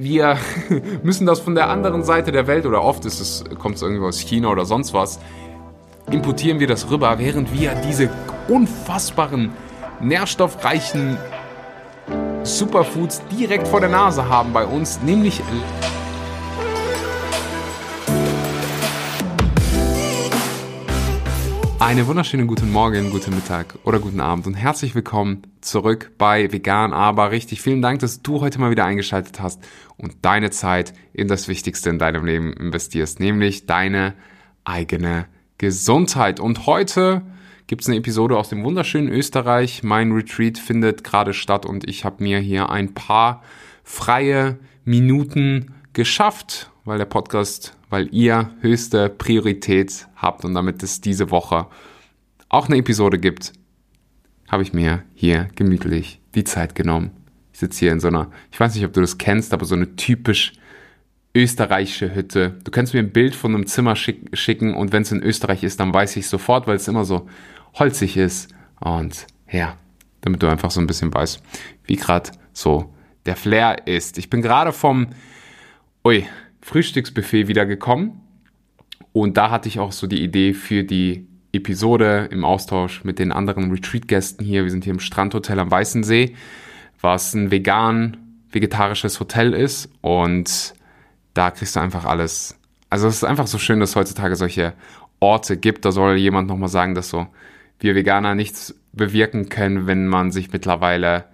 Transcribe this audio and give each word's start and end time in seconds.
wir 0.00 0.38
müssen 1.02 1.26
das 1.26 1.40
von 1.40 1.56
der 1.56 1.68
anderen 1.68 2.04
Seite 2.04 2.30
der 2.30 2.46
Welt 2.46 2.66
oder 2.66 2.82
oft 2.82 3.04
ist 3.04 3.18
es, 3.18 3.44
kommt 3.58 3.74
es 3.74 3.82
irgendwo 3.82 4.06
aus 4.06 4.20
China 4.20 4.48
oder 4.48 4.64
sonst 4.64 4.94
was, 4.94 5.18
importieren 6.12 6.60
wir 6.60 6.68
das 6.68 6.88
rüber, 6.88 7.18
während 7.18 7.52
wir 7.52 7.74
diese 7.74 8.08
unfassbaren, 8.46 9.50
nährstoffreichen 10.00 11.18
Superfoods 12.44 13.22
direkt 13.26 13.66
vor 13.66 13.80
der 13.80 13.88
Nase 13.88 14.28
haben 14.28 14.52
bei 14.52 14.64
uns, 14.64 15.02
nämlich 15.02 15.42
Eine 21.80 22.08
wunderschöne 22.08 22.44
guten 22.46 22.72
Morgen, 22.72 23.10
guten 23.10 23.34
Mittag 23.34 23.78
oder 23.84 24.00
guten 24.00 24.18
Abend 24.18 24.48
und 24.48 24.54
herzlich 24.54 24.96
willkommen 24.96 25.42
zurück 25.60 26.10
bei 26.18 26.50
Vegan 26.52 26.92
Aber 26.92 27.30
richtig. 27.30 27.62
Vielen 27.62 27.82
Dank, 27.82 28.00
dass 28.00 28.20
du 28.20 28.40
heute 28.40 28.58
mal 28.58 28.72
wieder 28.72 28.84
eingeschaltet 28.84 29.40
hast 29.40 29.62
und 29.96 30.16
deine 30.22 30.50
Zeit 30.50 30.92
in 31.12 31.28
das 31.28 31.46
Wichtigste 31.46 31.88
in 31.88 32.00
deinem 32.00 32.26
Leben 32.26 32.52
investierst, 32.52 33.20
nämlich 33.20 33.66
deine 33.66 34.14
eigene 34.64 35.26
Gesundheit. 35.58 36.40
Und 36.40 36.66
heute 36.66 37.22
gibt 37.68 37.82
es 37.82 37.88
eine 37.88 37.96
Episode 37.96 38.36
aus 38.36 38.48
dem 38.48 38.64
wunderschönen 38.64 39.08
Österreich. 39.08 39.84
Mein 39.84 40.10
Retreat 40.10 40.58
findet 40.58 41.04
gerade 41.04 41.32
statt 41.32 41.64
und 41.64 41.88
ich 41.88 42.04
habe 42.04 42.24
mir 42.24 42.40
hier 42.40 42.70
ein 42.70 42.92
paar 42.92 43.42
freie 43.84 44.58
Minuten 44.84 45.74
geschafft, 45.92 46.72
weil 46.88 46.98
der 46.98 47.04
Podcast 47.04 47.78
weil 47.90 48.12
ihr 48.14 48.50
höchste 48.60 49.08
Priorität 49.08 50.08
habt 50.16 50.44
und 50.44 50.54
damit 50.54 50.82
es 50.82 51.00
diese 51.00 51.30
Woche 51.30 51.66
auch 52.48 52.66
eine 52.66 52.76
Episode 52.76 53.18
gibt, 53.18 53.52
habe 54.48 54.62
ich 54.62 54.72
mir 54.72 55.02
hier 55.14 55.48
gemütlich 55.54 56.20
die 56.34 56.44
Zeit 56.44 56.74
genommen. 56.74 57.10
Ich 57.52 57.58
sitze 57.58 57.80
hier 57.80 57.92
in 57.92 58.00
so 58.00 58.08
einer, 58.08 58.30
ich 58.50 58.60
weiß 58.60 58.74
nicht, 58.74 58.84
ob 58.84 58.92
du 58.92 59.00
das 59.00 59.18
kennst, 59.18 59.52
aber 59.52 59.64
so 59.64 59.74
eine 59.74 59.96
typisch 59.96 60.52
österreichische 61.34 62.14
Hütte. 62.14 62.58
Du 62.64 62.70
kannst 62.70 62.94
mir 62.94 63.00
ein 63.00 63.12
Bild 63.12 63.34
von 63.34 63.54
einem 63.54 63.66
Zimmer 63.66 63.96
schick, 63.96 64.36
schicken 64.36 64.74
und 64.74 64.92
wenn 64.92 65.02
es 65.02 65.12
in 65.12 65.22
Österreich 65.22 65.62
ist, 65.62 65.80
dann 65.80 65.92
weiß 65.92 66.16
ich 66.16 66.26
sofort, 66.26 66.66
weil 66.66 66.76
es 66.76 66.88
immer 66.88 67.04
so 67.04 67.28
holzig 67.74 68.16
ist. 68.16 68.48
Und 68.80 69.26
ja, 69.50 69.76
damit 70.22 70.42
du 70.42 70.46
einfach 70.46 70.70
so 70.70 70.80
ein 70.80 70.86
bisschen 70.86 71.12
weißt, 71.12 71.42
wie 71.84 71.96
gerade 71.96 72.30
so 72.52 72.94
der 73.26 73.36
Flair 73.36 73.86
ist. 73.86 74.18
Ich 74.18 74.30
bin 74.30 74.40
gerade 74.40 74.72
vom, 74.72 75.08
ui, 76.04 76.26
Frühstücksbuffet 76.68 77.48
wieder 77.48 77.64
gekommen. 77.64 78.20
Und 79.14 79.38
da 79.38 79.50
hatte 79.50 79.70
ich 79.70 79.78
auch 79.78 79.90
so 79.90 80.06
die 80.06 80.22
Idee 80.22 80.52
für 80.52 80.84
die 80.84 81.26
Episode 81.50 82.28
im 82.30 82.44
Austausch 82.44 83.04
mit 83.04 83.18
den 83.18 83.32
anderen 83.32 83.70
Retreat-Gästen 83.70 84.44
hier. 84.44 84.64
Wir 84.64 84.70
sind 84.70 84.84
hier 84.84 84.92
im 84.92 85.00
Strandhotel 85.00 85.58
am 85.60 85.70
Weißensee, 85.70 86.34
was 87.00 87.32
ein 87.32 87.50
vegan, 87.50 88.18
vegetarisches 88.50 89.18
Hotel 89.18 89.54
ist. 89.54 89.90
Und 90.02 90.74
da 91.32 91.50
kriegst 91.50 91.74
du 91.74 91.80
einfach 91.80 92.04
alles. 92.04 92.60
Also 92.90 93.08
es 93.08 93.16
ist 93.16 93.24
einfach 93.24 93.46
so 93.46 93.56
schön, 93.56 93.80
dass 93.80 93.90
es 93.90 93.96
heutzutage 93.96 94.36
solche 94.36 94.74
Orte 95.20 95.56
gibt. 95.56 95.86
Da 95.86 95.90
soll 95.90 96.18
jemand 96.18 96.48
nochmal 96.48 96.68
sagen, 96.68 96.94
dass 96.94 97.08
so 97.08 97.28
wir 97.80 97.94
Veganer 97.94 98.34
nichts 98.34 98.78
bewirken 98.92 99.48
können, 99.48 99.86
wenn 99.86 100.06
man 100.06 100.32
sich 100.32 100.52
mittlerweile 100.52 101.24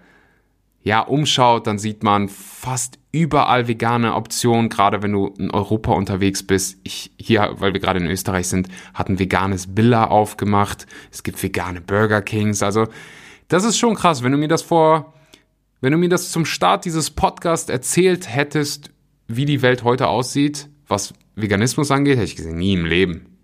ja 0.84 1.00
umschaut, 1.00 1.66
dann 1.66 1.78
sieht 1.78 2.02
man 2.02 2.28
fast 2.28 2.98
überall 3.10 3.66
vegane 3.66 4.14
Optionen, 4.14 4.68
gerade 4.68 5.02
wenn 5.02 5.12
du 5.12 5.34
in 5.38 5.50
Europa 5.50 5.92
unterwegs 5.92 6.46
bist. 6.46 6.78
Ich 6.84 7.10
hier, 7.18 7.54
weil 7.58 7.72
wir 7.72 7.80
gerade 7.80 8.00
in 8.00 8.06
Österreich 8.06 8.48
sind, 8.48 8.68
hat 8.92 9.08
ein 9.08 9.18
veganes 9.18 9.74
Billa 9.74 10.06
aufgemacht. 10.06 10.86
Es 11.10 11.22
gibt 11.22 11.42
vegane 11.42 11.80
Burger 11.80 12.20
Kings. 12.20 12.62
Also 12.62 12.86
das 13.48 13.64
ist 13.64 13.78
schon 13.78 13.94
krass, 13.94 14.22
wenn 14.22 14.32
du 14.32 14.38
mir 14.38 14.48
das 14.48 14.62
vor, 14.62 15.14
wenn 15.80 15.92
du 15.92 15.98
mir 15.98 16.10
das 16.10 16.30
zum 16.30 16.44
Start 16.44 16.84
dieses 16.84 17.10
Podcasts 17.10 17.70
erzählt 17.70 18.28
hättest, 18.28 18.90
wie 19.26 19.46
die 19.46 19.62
Welt 19.62 19.84
heute 19.84 20.08
aussieht, 20.08 20.68
was 20.86 21.14
Veganismus 21.34 21.90
angeht, 21.90 22.16
hätte 22.16 22.24
ich 22.24 22.36
gesehen, 22.36 22.58
nie 22.58 22.74
im 22.74 22.84
Leben. 22.84 23.38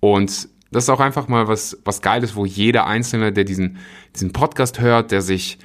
Und 0.00 0.48
das 0.70 0.84
ist 0.84 0.90
auch 0.90 1.00
einfach 1.00 1.28
mal 1.28 1.48
was, 1.48 1.78
was 1.84 2.02
Geiles, 2.02 2.36
wo 2.36 2.44
jeder 2.44 2.86
Einzelne, 2.86 3.32
der 3.32 3.44
diesen, 3.44 3.78
diesen 4.14 4.32
Podcast 4.32 4.80
hört, 4.80 5.12
der 5.12 5.22
sich 5.22 5.58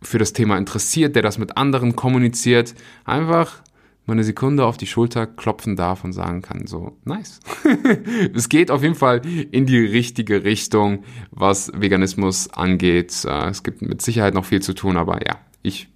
für 0.00 0.18
das 0.18 0.32
Thema 0.32 0.56
interessiert, 0.58 1.16
der 1.16 1.22
das 1.22 1.38
mit 1.38 1.56
anderen 1.56 1.96
kommuniziert, 1.96 2.74
einfach 3.04 3.62
mal 4.08 4.14
eine 4.14 4.24
Sekunde 4.24 4.64
auf 4.64 4.78
die 4.78 4.86
Schulter 4.86 5.26
klopfen 5.26 5.76
darf 5.76 6.02
und 6.02 6.14
sagen 6.14 6.40
kann, 6.40 6.66
so, 6.66 6.96
nice. 7.04 7.40
es 8.34 8.48
geht 8.48 8.70
auf 8.70 8.82
jeden 8.82 8.94
Fall 8.94 9.20
in 9.50 9.66
die 9.66 9.78
richtige 9.78 10.44
Richtung, 10.44 11.04
was 11.30 11.70
Veganismus 11.74 12.50
angeht. 12.52 13.24
Äh, 13.26 13.50
es 13.50 13.62
gibt 13.62 13.82
mit 13.82 14.00
Sicherheit 14.00 14.32
noch 14.32 14.46
viel 14.46 14.62
zu 14.62 14.72
tun, 14.72 14.96
aber 14.96 15.26
ja, 15.26 15.36
ich 15.62 15.88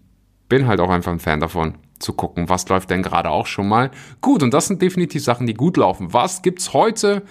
bin 0.49 0.67
halt 0.67 0.81
auch 0.81 0.91
einfach 0.91 1.11
ein 1.11 1.21
Fan 1.21 1.41
davon 1.41 1.79
zu 1.99 2.13
gucken, 2.13 2.51
was 2.51 2.69
läuft 2.69 2.91
denn 2.91 3.03
gerade 3.03 3.31
auch 3.31 3.47
schon 3.47 3.67
mal 3.67 3.91
gut. 4.21 4.43
Und 4.43 4.53
das 4.53 4.67
sind 4.67 4.83
definitiv 4.83 5.25
Sachen, 5.25 5.47
die 5.47 5.55
gut 5.55 5.79
laufen. 5.79 6.13
Was 6.13 6.43
gibt's 6.43 6.75
heute 6.75 7.23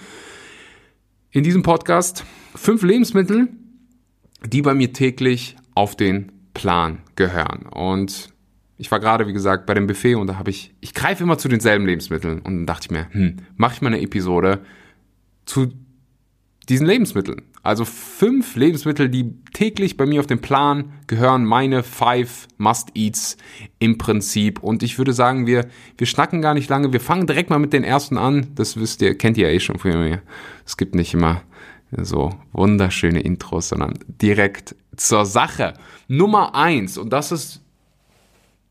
in 1.30 1.44
diesem 1.44 1.62
Podcast? 1.62 2.24
Fünf 2.56 2.82
Lebensmittel, 2.82 3.50
die 4.44 4.62
bei 4.62 4.74
mir 4.74 4.92
täglich 4.92 5.56
auf 5.76 5.94
den 5.94 6.32
Plan 6.54 6.98
gehören. 7.16 7.66
Und 7.66 8.32
ich 8.78 8.90
war 8.90 9.00
gerade, 9.00 9.26
wie 9.26 9.32
gesagt, 9.32 9.66
bei 9.66 9.74
dem 9.74 9.86
Buffet 9.86 10.16
und 10.16 10.26
da 10.26 10.36
habe 10.38 10.50
ich, 10.50 10.74
ich 10.80 10.94
greife 10.94 11.22
immer 11.22 11.38
zu 11.38 11.48
denselben 11.48 11.86
Lebensmitteln. 11.86 12.40
Und 12.40 12.56
dann 12.56 12.66
dachte 12.66 12.86
ich 12.86 12.90
mir, 12.90 13.08
hm, 13.10 13.36
mache 13.56 13.74
ich 13.74 13.82
mal 13.82 13.88
eine 13.88 14.00
Episode 14.00 14.60
zu 15.44 15.72
diesen 16.68 16.86
Lebensmitteln. 16.86 17.42
Also 17.62 17.84
fünf 17.84 18.56
Lebensmittel, 18.56 19.08
die 19.08 19.36
täglich 19.52 19.96
bei 19.96 20.04
mir 20.04 20.20
auf 20.20 20.26
den 20.26 20.40
Plan 20.40 20.92
gehören, 21.06 21.44
meine 21.44 21.84
five 21.84 22.48
Must-Eats 22.58 23.36
im 23.78 23.98
Prinzip. 23.98 24.60
Und 24.60 24.82
ich 24.82 24.98
würde 24.98 25.12
sagen, 25.12 25.46
wir, 25.46 25.68
wir 25.96 26.06
schnacken 26.06 26.42
gar 26.42 26.54
nicht 26.54 26.68
lange. 26.68 26.92
Wir 26.92 27.00
fangen 27.00 27.26
direkt 27.26 27.50
mal 27.50 27.58
mit 27.58 27.72
den 27.72 27.84
ersten 27.84 28.18
an. 28.18 28.48
Das 28.56 28.78
wisst 28.80 29.00
ihr, 29.02 29.16
kennt 29.16 29.36
ihr 29.36 29.48
ja 29.48 29.54
eh 29.54 29.60
schon 29.60 29.78
von 29.78 29.92
mir. 29.92 30.22
Es 30.66 30.76
gibt 30.76 30.94
nicht 30.94 31.14
immer 31.14 31.42
so 31.96 32.30
wunderschöne 32.52 33.20
Intros, 33.20 33.68
sondern 33.68 33.98
direkt 34.06 34.74
zur 34.96 35.26
Sache. 35.26 35.74
Nummer 36.08 36.54
eins, 36.54 36.98
und 36.98 37.10
das 37.10 37.32
ist, 37.32 37.62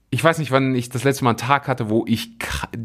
ich 0.09 0.24
weiß 0.24 0.40
nicht, 0.40 0.52
wann 0.52 0.76
ich 0.76 0.90
das 0.90 1.04
letzte 1.04 1.24
Mal 1.24 1.32
einen 1.32 1.38
Tag 1.38 1.68
hatte, 1.68 1.90
wo 1.90 2.06
ich, 2.06 2.32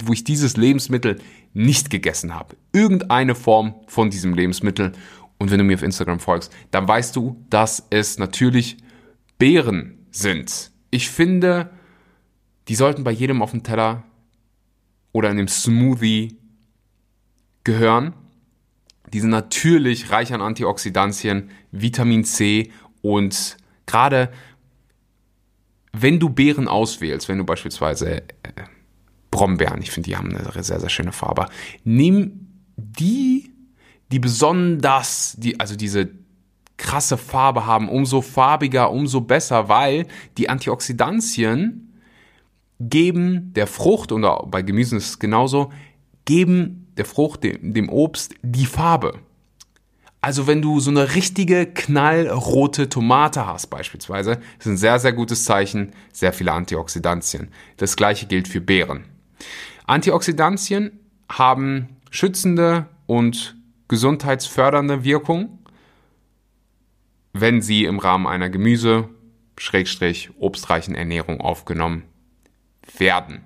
wo 0.05 0.13
ich 0.13 0.25
dieses 0.25 0.57
Lebensmittel 0.57 1.21
nicht 1.53 1.91
gegessen 1.91 2.35
habe. 2.35 2.57
Irgendeine 2.73 3.35
Form 3.35 3.75
von 3.87 4.11
diesem 4.11 4.35
Lebensmittel. 4.35 4.93
Und 5.39 5.51
wenn 5.51 5.59
du 5.59 5.65
mir 5.65 5.75
auf 5.75 5.83
Instagram 5.83 6.21
folgst, 6.21 6.53
dann 6.71 6.87
weißt 6.87 7.15
du, 7.17 7.45
dass 7.51 7.87
es 7.91 8.19
natürlich 8.19 8.79
Beeren 9.39 10.07
sind. 10.11 10.71
Ich 10.91 11.11
finde, 11.11 11.71
die 12.69 12.75
sollten 12.75 13.05
bei 13.05 13.11
jedem 13.11 13.43
auf 13.43 13.51
dem 13.51 13.63
Teller 13.63 14.05
oder 15.13 15.31
in 15.31 15.37
dem 15.37 15.49
Smoothie 15.49 16.39
gehören. 17.65 18.15
Die 19.13 19.21
sind 19.21 19.31
natürlich 19.31 20.11
reich 20.11 20.33
an 20.33 20.41
Antioxidantien, 20.41 21.51
Vitamin 21.71 22.25
C 22.25 22.71
und 23.06 23.56
gerade 23.87 24.31
wenn 25.93 26.21
du 26.21 26.28
Beeren 26.28 26.69
auswählst, 26.69 27.28
wenn 27.28 27.39
du 27.39 27.44
beispielsweise 27.44 28.17
äh, 28.17 28.22
Brombeeren, 29.31 29.81
ich 29.83 29.91
finde, 29.91 30.09
die 30.09 30.17
haben 30.17 30.34
eine 30.34 30.62
sehr, 30.62 30.81
sehr 30.81 30.89
schöne 30.89 31.12
Farbe, 31.12 31.47
nimm 31.84 32.49
die, 32.77 33.53
die 34.11 34.19
besonders, 34.19 35.37
die, 35.39 35.59
also 35.59 35.77
diese 35.77 36.09
krasse 36.77 37.16
Farbe 37.16 37.65
haben, 37.65 37.89
umso 37.89 38.21
farbiger, 38.21 38.91
umso 38.91 39.22
besser, 39.22 39.69
weil 39.69 40.06
die 40.37 40.49
Antioxidantien 40.49 42.00
geben 42.78 43.53
der 43.55 43.66
Frucht, 43.66 44.12
und 44.12 44.27
bei 44.50 44.62
Gemüsen 44.62 44.99
ist 44.99 45.09
es 45.11 45.19
genauso, 45.19 45.72
geben 46.27 46.93
der 46.97 47.06
Frucht, 47.06 47.45
dem, 47.45 47.72
dem 47.72 47.89
Obst, 47.89 48.34
die 48.43 48.66
Farbe. 48.66 49.21
Also 50.27 50.49
wenn 50.49 50.61
du 50.61 50.81
so 50.81 50.91
eine 50.91 51.15
richtige 51.15 51.67
knallrote 51.67 52.89
Tomate 52.89 53.47
hast 53.47 53.69
beispielsweise, 53.69 54.41
ist 54.59 54.67
ein 54.67 54.77
sehr, 54.77 54.99
sehr 54.99 55.13
gutes 55.13 55.45
Zeichen, 55.45 55.93
sehr 56.13 56.33
viele 56.33 56.51
Antioxidantien. 56.51 57.53
Das 57.77 57.95
gleiche 57.95 58.27
gilt 58.27 58.49
für 58.49 58.61
Beeren. 58.61 59.05
Antioxidantien 59.87 60.99
haben 61.28 62.01
schützende 62.11 62.87
und 63.07 63.55
gesundheitsfördernde 63.87 65.05
Wirkung, 65.05 65.61
wenn 67.33 67.63
sie 67.63 67.84
im 67.84 68.01
Rahmen 68.01 68.27
einer 68.27 68.51
Gemüse, 68.51 69.09
Schrägstrich, 69.57 70.31
obstreichen 70.41 70.97
Ernährung 70.97 71.41
aufgenommen 71.41 72.03
werden. 72.99 73.45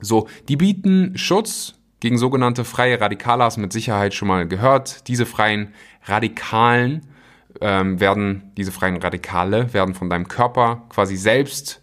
So, 0.00 0.26
die 0.48 0.56
bieten 0.56 1.18
Schutz 1.18 1.74
gegen 2.02 2.18
sogenannte 2.18 2.64
freie 2.64 3.00
Radikale 3.00 3.44
hast 3.44 3.58
du 3.58 3.60
mit 3.60 3.72
Sicherheit 3.72 4.12
schon 4.12 4.26
mal 4.26 4.48
gehört. 4.48 5.06
Diese 5.06 5.24
freien 5.24 5.72
Radikalen 6.04 7.06
ähm, 7.60 8.00
werden, 8.00 8.50
diese 8.56 8.72
freien 8.72 8.96
Radikale 8.96 9.72
werden 9.72 9.94
von 9.94 10.10
deinem 10.10 10.26
Körper 10.26 10.82
quasi 10.88 11.14
selbst 11.14 11.80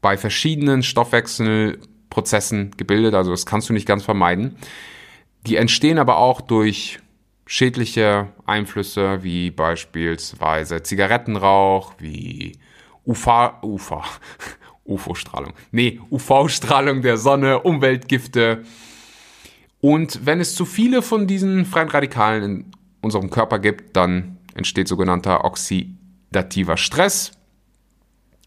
bei 0.00 0.16
verschiedenen 0.16 0.82
Stoffwechselprozessen 0.82 2.70
gebildet, 2.78 3.12
also 3.12 3.32
das 3.32 3.44
kannst 3.44 3.68
du 3.68 3.74
nicht 3.74 3.86
ganz 3.86 4.02
vermeiden. 4.02 4.56
Die 5.46 5.56
entstehen 5.56 5.98
aber 5.98 6.16
auch 6.16 6.40
durch 6.40 6.98
schädliche 7.44 8.28
Einflüsse 8.46 9.22
wie 9.22 9.50
beispielsweise 9.50 10.82
Zigarettenrauch, 10.82 11.92
wie 11.98 12.56
UFA, 13.04 13.58
UFA, 13.60 14.04
UFO-Strahlung. 14.86 15.52
Nee, 15.70 16.00
UV-Strahlung 16.10 17.02
der 17.02 17.18
Sonne, 17.18 17.60
Umweltgifte. 17.60 18.64
Und 19.82 20.24
wenn 20.24 20.40
es 20.40 20.54
zu 20.54 20.64
viele 20.64 21.02
von 21.02 21.26
diesen 21.26 21.66
freien 21.66 21.88
Radikalen 21.88 22.44
in 22.44 22.64
unserem 23.00 23.30
Körper 23.30 23.58
gibt, 23.58 23.96
dann 23.96 24.38
entsteht 24.54 24.86
sogenannter 24.86 25.44
oxidativer 25.44 26.76
Stress. 26.76 27.32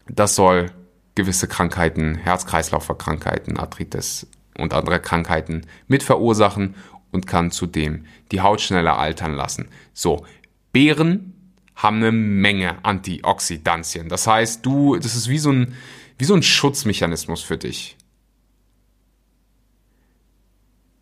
Das 0.08 0.34
soll 0.34 0.72
gewisse 1.14 1.46
Krankheiten, 1.46 2.14
Herz-Kreislauf-Krankheiten, 2.14 3.58
Arthritis 3.58 4.26
und 4.56 4.72
andere 4.72 4.98
Krankheiten 4.98 5.66
mit 5.88 6.02
verursachen 6.02 6.74
und 7.12 7.26
kann 7.26 7.50
zudem 7.50 8.06
die 8.32 8.40
Haut 8.40 8.62
schneller 8.62 8.98
altern 8.98 9.34
lassen. 9.34 9.68
So, 9.92 10.24
Beeren 10.72 11.34
haben 11.74 11.98
eine 11.98 12.12
Menge 12.12 12.82
Antioxidantien. 12.82 14.08
Das 14.08 14.26
heißt, 14.26 14.64
du, 14.64 14.96
das 14.96 15.14
ist 15.14 15.28
wie 15.28 15.38
so 15.38 15.52
ein, 15.52 15.74
wie 16.16 16.24
so 16.24 16.34
ein 16.34 16.42
Schutzmechanismus 16.42 17.42
für 17.42 17.58
dich. 17.58 17.98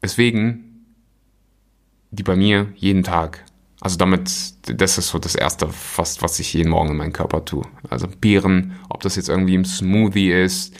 Deswegen, 0.04 0.84
die 2.10 2.22
bei 2.22 2.36
mir 2.36 2.70
jeden 2.76 3.04
Tag. 3.04 3.42
Also 3.80 3.96
damit, 3.96 4.30
das 4.78 4.98
ist 4.98 5.08
so 5.08 5.18
das 5.18 5.34
erste 5.34 5.70
fast, 5.70 6.20
was 6.20 6.38
ich 6.40 6.52
jeden 6.52 6.68
Morgen 6.68 6.90
in 6.90 6.98
meinen 6.98 7.14
Körper 7.14 7.46
tue. 7.46 7.64
Also 7.88 8.06
Beeren, 8.20 8.74
ob 8.90 9.00
das 9.00 9.16
jetzt 9.16 9.30
irgendwie 9.30 9.54
im 9.54 9.64
Smoothie 9.64 10.30
ist, 10.30 10.76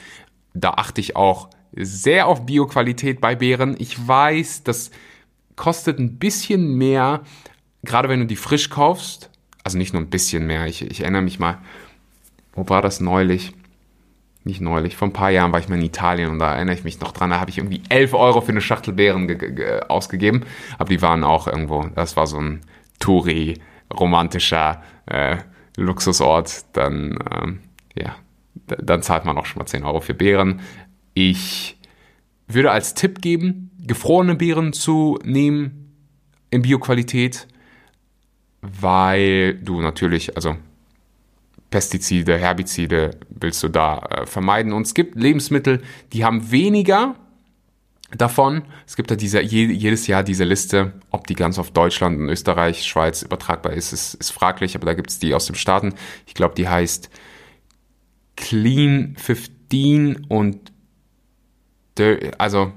da 0.53 0.73
achte 0.73 1.01
ich 1.01 1.17
auch 1.17 1.49
sehr 1.75 2.27
auf 2.27 2.45
Bioqualität 2.45 3.23
bei 3.23 3.35
Beeren. 3.35 3.77
Ich 3.79 4.07
weiß, 4.07 4.65
das 4.65 4.91
kostet 5.57 5.99
ein 5.99 6.19
bisschen 6.19 6.75
mehr, 6.75 7.23
gerade 7.83 8.11
wenn 8.11 8.21
du 8.21 8.27
die 8.27 8.37
frisch 8.37 8.69
kaufst. 8.69 9.31
Also 9.63 9.79
nicht 9.79 9.95
nur 9.95 10.03
ein 10.03 10.11
bisschen 10.11 10.47
mehr. 10.47 10.67
Ich, 10.67 10.83
ich 10.83 11.01
erinnere 11.01 11.23
mich 11.23 11.39
mal, 11.39 11.63
wo 12.53 12.69
war 12.69 12.83
das 12.83 13.01
neulich? 13.01 13.55
Nicht 14.47 14.61
neulich, 14.61 14.95
vor 14.95 15.09
ein 15.09 15.13
paar 15.13 15.31
Jahren 15.31 15.53
war 15.53 15.59
ich 15.59 15.71
mal 15.71 15.77
in 15.79 15.85
Italien 15.85 16.31
und 16.31 16.39
da 16.39 16.55
erinnere 16.55 16.75
ich 16.75 16.85
mich 16.85 17.01
noch 17.01 17.13
dran, 17.13 17.31
da 17.31 17.41
habe 17.41 17.51
ich 17.51 17.57
irgendwie 17.57 17.83
11 17.89 18.13
Euro 18.13 18.43
für 18.43 18.53
eine 18.53 18.61
Schachtel 18.61 18.93
Beeren 18.93 19.27
ausgegeben. 19.89 20.43
Aber 20.79 20.91
die 20.91 21.01
waren 21.01 21.25
auch 21.25 21.49
irgendwo, 21.49 21.85
das 21.95 22.17
war 22.19 22.27
so 22.27 22.39
ein 22.39 22.61
Touri, 22.99 23.59
romantischer 23.93 24.83
äh, 25.07 25.39
Luxusort. 25.77 26.67
Dann, 26.77 27.19
ähm, 27.33 27.61
ja, 27.97 28.17
dann 28.67 29.03
zahlt 29.03 29.25
man 29.25 29.39
auch 29.39 29.47
schon 29.47 29.61
mal 29.61 29.67
10 29.67 29.83
Euro 29.83 30.01
für 30.01 30.15
Beeren. 30.15 30.61
Ich 31.15 31.79
würde 32.47 32.71
als 32.71 32.93
Tipp 32.93 33.23
geben, 33.23 33.71
gefrorene 33.79 34.35
Beeren 34.35 34.75
zu 34.75 35.19
nehmen 35.25 35.95
in 36.51 36.63
Bioqualität, 36.63 37.49
weil 38.61 39.55
du 39.55 39.81
natürlich, 39.81 40.37
also 40.37 40.57
Pestizide, 41.75 42.39
Herbizide 42.39 43.19
willst 43.31 43.61
du 43.65 43.69
da 43.69 43.99
äh, 43.99 44.27
vermeiden. 44.27 44.73
Und 44.73 44.87
es 44.87 44.95
gibt 44.95 45.17
Lebensmittel, 45.17 45.83
die 46.13 46.25
haben 46.25 46.53
weniger 46.53 47.17
davon. 48.17 48.63
Es 48.87 48.95
gibt 48.95 49.11
da 49.11 49.17
diese, 49.17 49.41
jedes 49.41 50.07
Jahr 50.07 50.23
diese 50.23 50.45
Liste, 50.45 50.93
ob 51.11 51.27
die 51.27 51.35
ganz 51.35 51.59
auf 51.59 51.73
Deutschland 51.73 52.17
und 52.17 52.29
Österreich, 52.29 52.85
Schweiz 52.85 53.23
übertragbar 53.23 53.73
ist, 53.73 53.93
ist, 53.93 54.15
ist 54.15 54.31
fraglich, 54.31 54.77
aber 54.77 54.87
da 54.87 54.95
gibt 54.95 55.11
es 55.11 55.19
die 55.19 55.35
aus 55.35 55.47
den 55.47 55.57
Staaten. 55.57 55.95
Ich 56.29 56.35
glaube, 56.35 56.55
die 56.55 56.69
heißt 56.69 57.11
Clean 58.37 59.17
15 59.19 60.27
und 60.29 60.71
also 62.39 62.73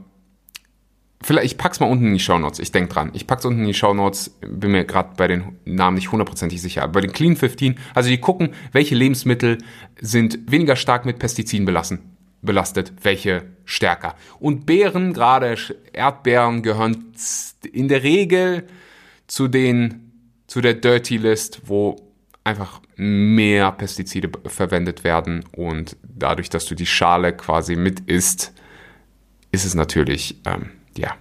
vielleicht, 1.21 1.45
ich 1.45 1.57
pack's 1.57 1.79
mal 1.79 1.89
unten 1.89 2.07
in 2.07 2.13
die 2.13 2.19
Show 2.19 2.37
Notes. 2.37 2.59
Ich 2.59 2.71
denk 2.71 2.89
dran. 2.89 3.11
Ich 3.13 3.27
pack's 3.27 3.45
unten 3.45 3.61
in 3.61 3.67
die 3.67 3.73
Show 3.73 3.93
Notes. 3.93 4.37
Bin 4.41 4.71
mir 4.71 4.85
gerade 4.85 5.13
bei 5.17 5.27
den 5.27 5.57
Namen 5.65 5.95
nicht 5.95 6.11
hundertprozentig 6.11 6.61
sicher. 6.61 6.83
Aber 6.83 6.93
bei 6.93 7.01
den 7.01 7.13
Clean 7.13 7.35
15, 7.35 7.77
also 7.93 8.09
die 8.09 8.19
gucken, 8.19 8.49
welche 8.71 8.95
Lebensmittel 8.95 9.57
sind 9.99 10.51
weniger 10.51 10.75
stark 10.75 11.05
mit 11.05 11.19
Pestiziden 11.19 11.65
belassen, 11.65 11.99
belastet, 12.41 12.93
welche 13.03 13.45
stärker. 13.65 14.15
Und 14.39 14.65
Beeren, 14.65 15.13
gerade 15.13 15.55
Erdbeeren, 15.93 16.61
gehören 16.61 17.13
in 17.71 17.87
der 17.87 18.03
Regel 18.03 18.67
zu 19.27 19.47
den, 19.47 20.11
zu 20.47 20.61
der 20.61 20.75
Dirty 20.75 21.17
List, 21.17 21.61
wo 21.65 22.07
einfach 22.43 22.81
mehr 22.95 23.71
Pestizide 23.73 24.31
verwendet 24.45 25.03
werden 25.03 25.43
und 25.51 25.97
dadurch, 26.01 26.49
dass 26.49 26.65
du 26.65 26.75
die 26.75 26.85
Schale 26.85 27.33
quasi 27.33 27.75
mit 27.75 27.99
isst, 28.01 28.53
ist 29.51 29.65
es 29.65 29.75
natürlich, 29.75 30.39
ähm, 30.45 30.71
ja, 30.97 31.15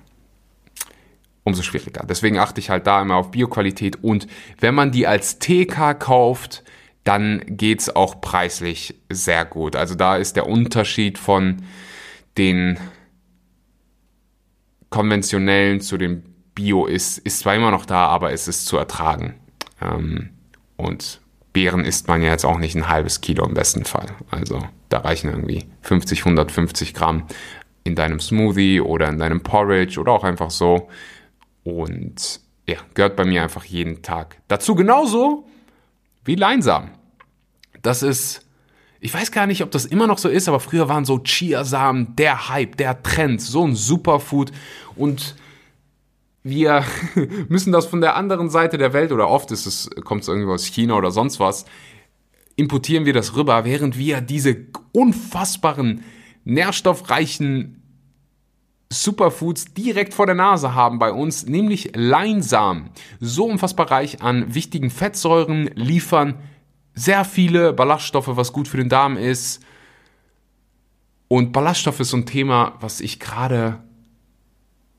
umso 1.44 1.62
schwieriger. 1.62 2.04
Deswegen 2.08 2.38
achte 2.38 2.60
ich 2.60 2.70
halt 2.70 2.86
da 2.86 3.00
immer 3.02 3.16
auf 3.16 3.30
Bioqualität 3.30 4.02
und 4.02 4.26
wenn 4.60 4.74
man 4.74 4.90
die 4.90 5.06
als 5.06 5.38
TK 5.38 5.94
kauft, 5.94 6.64
dann 7.04 7.42
geht's 7.46 7.94
auch 7.94 8.20
preislich 8.20 8.96
sehr 9.08 9.44
gut. 9.44 9.76
Also 9.76 9.94
da 9.94 10.16
ist 10.16 10.34
der 10.34 10.48
Unterschied 10.48 11.18
von 11.18 11.62
den 12.36 12.78
konventionellen 14.90 15.80
zu 15.80 15.98
dem 15.98 16.22
Bio 16.54 16.86
ist, 16.86 17.18
ist 17.18 17.40
zwar 17.40 17.54
immer 17.54 17.70
noch 17.70 17.86
da, 17.86 18.06
aber 18.06 18.32
es 18.32 18.48
ist 18.48 18.66
zu 18.66 18.76
ertragen. 18.76 19.34
Ähm, 19.80 20.30
und 20.76 21.20
Beeren 21.52 21.84
isst 21.84 22.08
man 22.08 22.22
ja 22.22 22.30
jetzt 22.30 22.44
auch 22.44 22.58
nicht 22.58 22.74
ein 22.74 22.88
halbes 22.88 23.20
Kilo 23.20 23.46
im 23.46 23.54
besten 23.54 23.84
Fall. 23.84 24.08
Also 24.30 24.66
da 24.88 24.98
reichen 24.98 25.30
irgendwie 25.30 25.64
50, 25.82 26.20
150 26.20 26.92
Gramm 26.92 27.26
in 27.86 27.94
deinem 27.94 28.20
Smoothie 28.20 28.80
oder 28.80 29.08
in 29.08 29.18
deinem 29.18 29.42
Porridge 29.42 30.00
oder 30.00 30.12
auch 30.12 30.24
einfach 30.24 30.50
so. 30.50 30.88
Und 31.64 32.40
ja, 32.66 32.76
gehört 32.94 33.16
bei 33.16 33.24
mir 33.24 33.42
einfach 33.42 33.64
jeden 33.64 34.02
Tag 34.02 34.38
dazu. 34.48 34.74
Genauso 34.74 35.46
wie 36.24 36.34
Leinsamen. 36.34 36.90
Das 37.82 38.02
ist, 38.02 38.46
ich 39.00 39.14
weiß 39.14 39.30
gar 39.30 39.46
nicht, 39.46 39.62
ob 39.62 39.70
das 39.70 39.86
immer 39.86 40.06
noch 40.06 40.18
so 40.18 40.28
ist, 40.28 40.48
aber 40.48 40.60
früher 40.60 40.88
waren 40.88 41.04
so 41.04 41.18
Chiasamen 41.18 42.16
der 42.16 42.48
Hype, 42.48 42.76
der 42.76 43.02
Trend, 43.02 43.40
so 43.40 43.64
ein 43.64 43.76
Superfood. 43.76 44.50
Und 44.96 45.36
wir 46.42 46.84
müssen 47.48 47.72
das 47.72 47.86
von 47.86 48.00
der 48.00 48.16
anderen 48.16 48.50
Seite 48.50 48.78
der 48.78 48.92
Welt, 48.92 49.12
oder 49.12 49.28
oft 49.28 49.50
ist 49.52 49.66
es, 49.66 49.88
kommt 50.04 50.22
es 50.22 50.28
irgendwo 50.28 50.52
aus 50.52 50.64
China 50.64 50.94
oder 50.94 51.10
sonst 51.10 51.38
was, 51.38 51.64
importieren 52.56 53.04
wir 53.04 53.12
das 53.12 53.36
rüber, 53.36 53.64
während 53.64 53.98
wir 53.98 54.20
diese 54.20 54.56
unfassbaren 54.92 56.02
nährstoffreichen 56.46 57.82
Superfoods 58.88 59.74
direkt 59.74 60.14
vor 60.14 60.26
der 60.26 60.36
Nase 60.36 60.74
haben 60.74 60.98
bei 60.98 61.12
uns, 61.12 61.46
nämlich 61.46 61.90
Leinsamen. 61.94 62.90
So 63.20 63.46
unfassbar 63.46 63.90
reich 63.90 64.22
an 64.22 64.54
wichtigen 64.54 64.90
Fettsäuren, 64.90 65.70
liefern 65.74 66.38
sehr 66.94 67.24
viele 67.24 67.72
Ballaststoffe, 67.72 68.30
was 68.30 68.52
gut 68.52 68.68
für 68.68 68.76
den 68.76 68.88
Darm 68.88 69.16
ist. 69.16 69.62
Und 71.28 71.52
Ballaststoffe 71.52 72.00
ist 72.00 72.10
so 72.10 72.16
ein 72.16 72.26
Thema, 72.26 72.74
was 72.80 73.00
ich 73.00 73.18
gerade, 73.18 73.80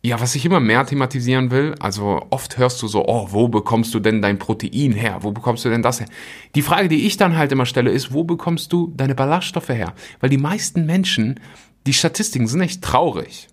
ja, 0.04 0.20
was 0.22 0.36
ich 0.36 0.46
immer 0.46 0.60
mehr 0.60 0.86
thematisieren 0.86 1.52
will. 1.52 1.76
Also 1.80 2.26
oft 2.30 2.58
hörst 2.58 2.82
du 2.82 2.88
so, 2.88 3.06
oh, 3.06 3.28
wo 3.32 3.48
bekommst 3.48 3.94
du 3.94 4.00
denn 4.00 4.22
dein 4.22 4.40
Protein 4.40 4.94
her? 4.94 5.20
Wo 5.22 5.32
bekommst 5.32 5.66
du 5.66 5.70
denn 5.70 5.82
das 5.82 6.00
her? 6.00 6.08
Die 6.56 6.62
Frage, 6.62 6.88
die 6.88 7.08
ich 7.08 7.18
dann 7.18 7.36
halt 7.36 7.52
immer 7.52 7.66
stelle, 7.66 7.92
ist, 7.92 8.14
wo 8.14 8.24
bekommst 8.24 8.72
du 8.72 8.94
deine 8.96 9.16
Ballaststoffe 9.16 9.70
her? 9.70 9.94
Weil 10.20 10.30
die 10.30 10.38
meisten 10.38 10.86
Menschen, 10.86 11.40
die 11.88 11.94
Statistiken 11.94 12.48
sind 12.48 12.62
echt 12.62 12.84
traurig. 12.84 13.48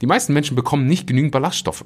Die 0.00 0.06
meisten 0.06 0.32
Menschen 0.32 0.56
bekommen 0.56 0.86
nicht 0.86 1.06
genügend 1.06 1.32
Ballaststoffe. 1.32 1.84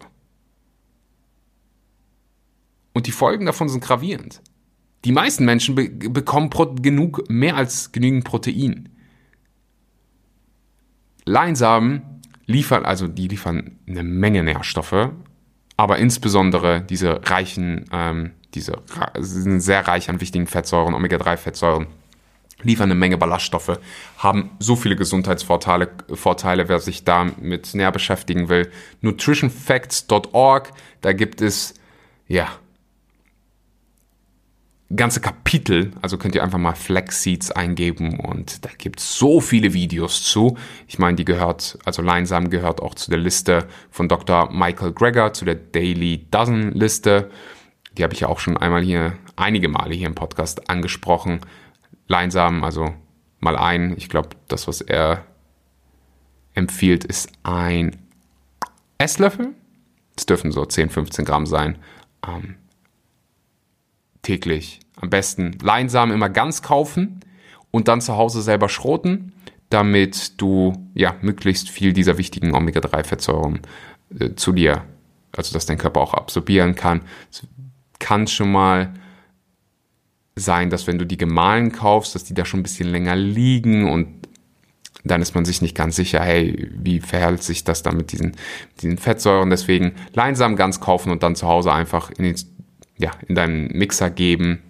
Und 2.92 3.06
die 3.06 3.12
Folgen 3.12 3.46
davon 3.46 3.68
sind 3.68 3.82
gravierend. 3.82 4.42
Die 5.04 5.12
meisten 5.12 5.44
Menschen 5.44 5.74
be 5.74 5.88
bekommen 5.88 6.50
genug, 6.82 7.24
mehr 7.30 7.56
als 7.56 7.92
genügend 7.92 8.24
Protein. 8.24 8.90
Leinsamen 11.24 12.02
liefern, 12.50 12.84
also 12.84 13.08
die 13.08 13.28
liefern 13.28 13.78
eine 13.88 14.02
Menge 14.02 14.42
Nährstoffe, 14.42 15.10
aber 15.76 15.98
insbesondere 15.98 16.82
diese 16.82 17.20
reichen, 17.28 17.86
ähm, 17.92 18.32
diese 18.54 18.82
sind 19.18 19.60
sehr 19.60 19.86
reich 19.86 20.10
an 20.10 20.20
wichtigen 20.20 20.46
Fettsäuren, 20.46 20.94
Omega-3-Fettsäuren 20.94 21.86
liefern 22.62 22.90
eine 22.90 22.94
Menge 22.94 23.16
Ballaststoffe, 23.16 23.78
haben 24.18 24.50
so 24.58 24.76
viele 24.76 24.96
Gesundheitsvorteile, 24.96 25.88
Vorteile, 26.12 26.68
wer 26.68 26.78
sich 26.78 27.04
damit 27.04 27.74
näher 27.74 27.92
beschäftigen 27.92 28.48
will. 28.48 28.70
Nutritionfacts.org, 29.00 30.72
da 31.00 31.12
gibt 31.12 31.40
es, 31.40 31.74
ja, 32.28 32.48
ganze 34.94 35.20
Kapitel, 35.20 35.92
also 36.02 36.18
könnt 36.18 36.34
ihr 36.34 36.42
einfach 36.42 36.58
mal 36.58 36.74
Flaxseeds 36.74 37.52
eingeben 37.52 38.18
und 38.18 38.64
da 38.64 38.70
gibt 38.76 38.98
es 38.98 39.16
so 39.16 39.40
viele 39.40 39.72
Videos 39.72 40.24
zu. 40.24 40.56
Ich 40.88 40.98
meine, 40.98 41.16
die 41.16 41.24
gehört, 41.24 41.78
also 41.84 42.02
Leinsam 42.02 42.50
gehört 42.50 42.82
auch 42.82 42.94
zu 42.94 43.10
der 43.10 43.20
Liste 43.20 43.68
von 43.90 44.08
Dr. 44.08 44.50
Michael 44.52 44.92
Greger, 44.92 45.32
zu 45.32 45.44
der 45.44 45.54
Daily 45.54 46.26
Dozen 46.30 46.72
Liste. 46.72 47.30
Die 47.96 48.02
habe 48.02 48.14
ich 48.14 48.20
ja 48.20 48.28
auch 48.28 48.40
schon 48.40 48.56
einmal 48.56 48.82
hier, 48.82 49.14
einige 49.36 49.68
Male 49.68 49.94
hier 49.94 50.08
im 50.08 50.14
Podcast 50.14 50.68
angesprochen. 50.68 51.40
Leinsamen, 52.08 52.64
also 52.64 52.92
mal 53.38 53.56
ein. 53.56 53.96
Ich 53.96 54.08
glaube, 54.08 54.30
das, 54.48 54.66
was 54.66 54.80
er 54.80 55.24
empfiehlt, 56.54 57.04
ist 57.04 57.30
ein 57.44 57.96
Esslöffel. 58.98 59.54
Es 60.16 60.26
dürfen 60.26 60.50
so 60.50 60.64
10, 60.64 60.90
15 60.90 61.24
Gramm 61.24 61.46
sein. 61.46 61.78
Ähm, 62.26 62.56
täglich. 64.22 64.80
Am 64.96 65.10
besten 65.10 65.56
Leinsamen 65.62 66.14
immer 66.14 66.28
ganz 66.28 66.62
kaufen 66.62 67.20
und 67.70 67.88
dann 67.88 68.00
zu 68.00 68.16
Hause 68.16 68.42
selber 68.42 68.68
schroten, 68.68 69.32
damit 69.70 70.40
du 70.40 70.72
ja 70.94 71.16
möglichst 71.22 71.70
viel 71.70 71.92
dieser 71.92 72.18
wichtigen 72.18 72.54
Omega-3-Fettsäuren 72.54 73.60
äh, 74.18 74.34
zu 74.34 74.52
dir, 74.52 74.84
also 75.36 75.52
dass 75.52 75.66
dein 75.66 75.78
Körper 75.78 76.00
auch 76.00 76.14
absorbieren 76.14 76.74
kann. 76.74 77.02
Es 77.30 77.46
kann 77.98 78.26
schon 78.26 78.50
mal 78.52 78.94
sein, 80.34 80.70
dass 80.70 80.86
wenn 80.86 80.98
du 80.98 81.06
die 81.06 81.16
gemahlen 81.16 81.72
kaufst, 81.72 82.14
dass 82.14 82.24
die 82.24 82.34
da 82.34 82.44
schon 82.44 82.60
ein 82.60 82.64
bisschen 82.64 82.88
länger 82.88 83.16
liegen 83.16 83.88
und 83.88 84.20
dann 85.04 85.22
ist 85.22 85.34
man 85.34 85.44
sich 85.44 85.62
nicht 85.62 85.74
ganz 85.74 85.96
sicher, 85.96 86.20
hey, 86.20 86.70
wie 86.74 87.00
verhält 87.00 87.42
sich 87.42 87.64
das 87.64 87.82
dann 87.82 87.96
mit 87.96 88.12
diesen, 88.12 88.32
diesen 88.82 88.98
Fettsäuren? 88.98 89.48
Deswegen 89.48 89.92
Leinsamen 90.12 90.56
ganz 90.56 90.80
kaufen 90.80 91.10
und 91.10 91.22
dann 91.22 91.36
zu 91.36 91.48
Hause 91.48 91.72
einfach 91.72 92.10
in, 92.10 92.24
den, 92.24 92.34
ja, 93.00 93.12
in 93.26 93.34
deinen 93.34 93.68
Mixer 93.68 94.10
geben, 94.10 94.62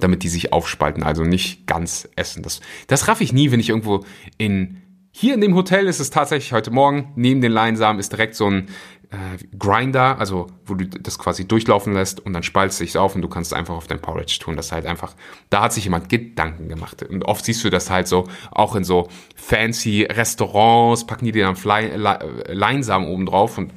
damit 0.00 0.22
die 0.22 0.28
sich 0.28 0.52
aufspalten, 0.52 1.02
also 1.02 1.24
nicht 1.24 1.66
ganz 1.66 2.08
essen. 2.16 2.42
Das, 2.42 2.60
das 2.86 3.08
raff 3.08 3.20
ich 3.20 3.32
nie, 3.32 3.50
wenn 3.50 3.60
ich 3.60 3.70
irgendwo 3.70 4.04
in 4.36 4.82
hier 5.10 5.34
in 5.34 5.40
dem 5.40 5.56
Hotel 5.56 5.88
ist 5.88 5.98
es 5.98 6.10
tatsächlich 6.10 6.52
heute 6.52 6.70
Morgen, 6.70 7.12
neben 7.16 7.40
den 7.40 7.50
Leinsamen 7.50 7.98
ist 7.98 8.12
direkt 8.12 8.36
so 8.36 8.48
ein 8.48 8.68
äh, 9.10 9.16
Grinder, 9.58 10.20
also 10.20 10.46
wo 10.64 10.74
du 10.74 10.86
das 10.86 11.18
quasi 11.18 11.48
durchlaufen 11.48 11.92
lässt 11.92 12.20
und 12.20 12.34
dann 12.34 12.44
spalzt 12.44 12.78
sich 12.78 12.96
auf 12.96 13.16
und 13.16 13.22
du 13.22 13.28
kannst 13.28 13.50
es 13.50 13.58
einfach 13.58 13.74
auf 13.74 13.88
dein 13.88 14.00
Porridge 14.00 14.38
tun. 14.38 14.54
Das 14.54 14.66
ist 14.66 14.72
halt 14.72 14.86
einfach, 14.86 15.14
da 15.50 15.62
hat 15.62 15.72
sich 15.72 15.84
jemand 15.84 16.08
Gedanken 16.08 16.68
gemacht. 16.68 17.02
Und 17.02 17.24
oft 17.24 17.44
siehst 17.44 17.64
du 17.64 17.70
das 17.70 17.90
halt 17.90 18.06
so, 18.06 18.28
auch 18.52 18.76
in 18.76 18.84
so 18.84 19.08
fancy 19.34 20.02
Restaurants, 20.02 21.06
packen 21.06 21.24
die 21.24 21.32
dir 21.32 21.46
dann 21.46 21.56
Fly, 21.56 21.96
Leinsamen 21.96 23.08
oben 23.08 23.26
drauf 23.26 23.58
und 23.58 23.72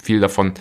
viel 0.00 0.20
davon 0.20 0.54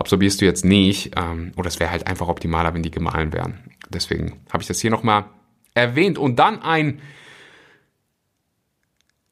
absorbierst 0.00 0.40
du 0.40 0.46
jetzt 0.46 0.64
nicht. 0.64 1.12
Ähm, 1.16 1.52
oder 1.56 1.68
es 1.68 1.78
wäre 1.78 1.90
halt 1.90 2.06
einfach 2.06 2.28
optimaler, 2.28 2.74
wenn 2.74 2.82
die 2.82 2.90
gemahlen 2.90 3.32
wären. 3.32 3.60
Deswegen 3.90 4.40
habe 4.50 4.62
ich 4.62 4.68
das 4.68 4.80
hier 4.80 4.90
nochmal 4.90 5.26
erwähnt. 5.74 6.18
Und 6.18 6.38
dann 6.38 6.62
ein 6.62 7.00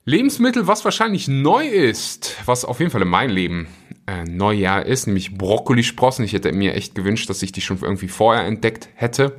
Lebensmittel, 0.04 0.66
was 0.66 0.84
wahrscheinlich 0.84 1.26
neu 1.28 1.66
ist, 1.66 2.37
was 2.46 2.64
auf 2.64 2.78
jeden 2.78 2.90
Fall 2.90 3.02
in 3.02 3.08
meinem 3.08 3.34
Leben 3.34 3.66
äh, 4.06 4.25
Neujahr 4.25 4.87
ist, 4.87 5.06
nämlich 5.06 5.37
Brokkolisprossen. 5.37 6.25
Ich 6.25 6.32
hätte 6.32 6.52
mir 6.52 6.75
echt 6.75 6.94
gewünscht, 6.94 7.28
dass 7.28 7.42
ich 7.42 7.52
die 7.52 7.60
schon 7.60 7.78
irgendwie 7.80 8.08
vorher 8.08 8.44
entdeckt 8.44 8.88
hätte. 8.94 9.37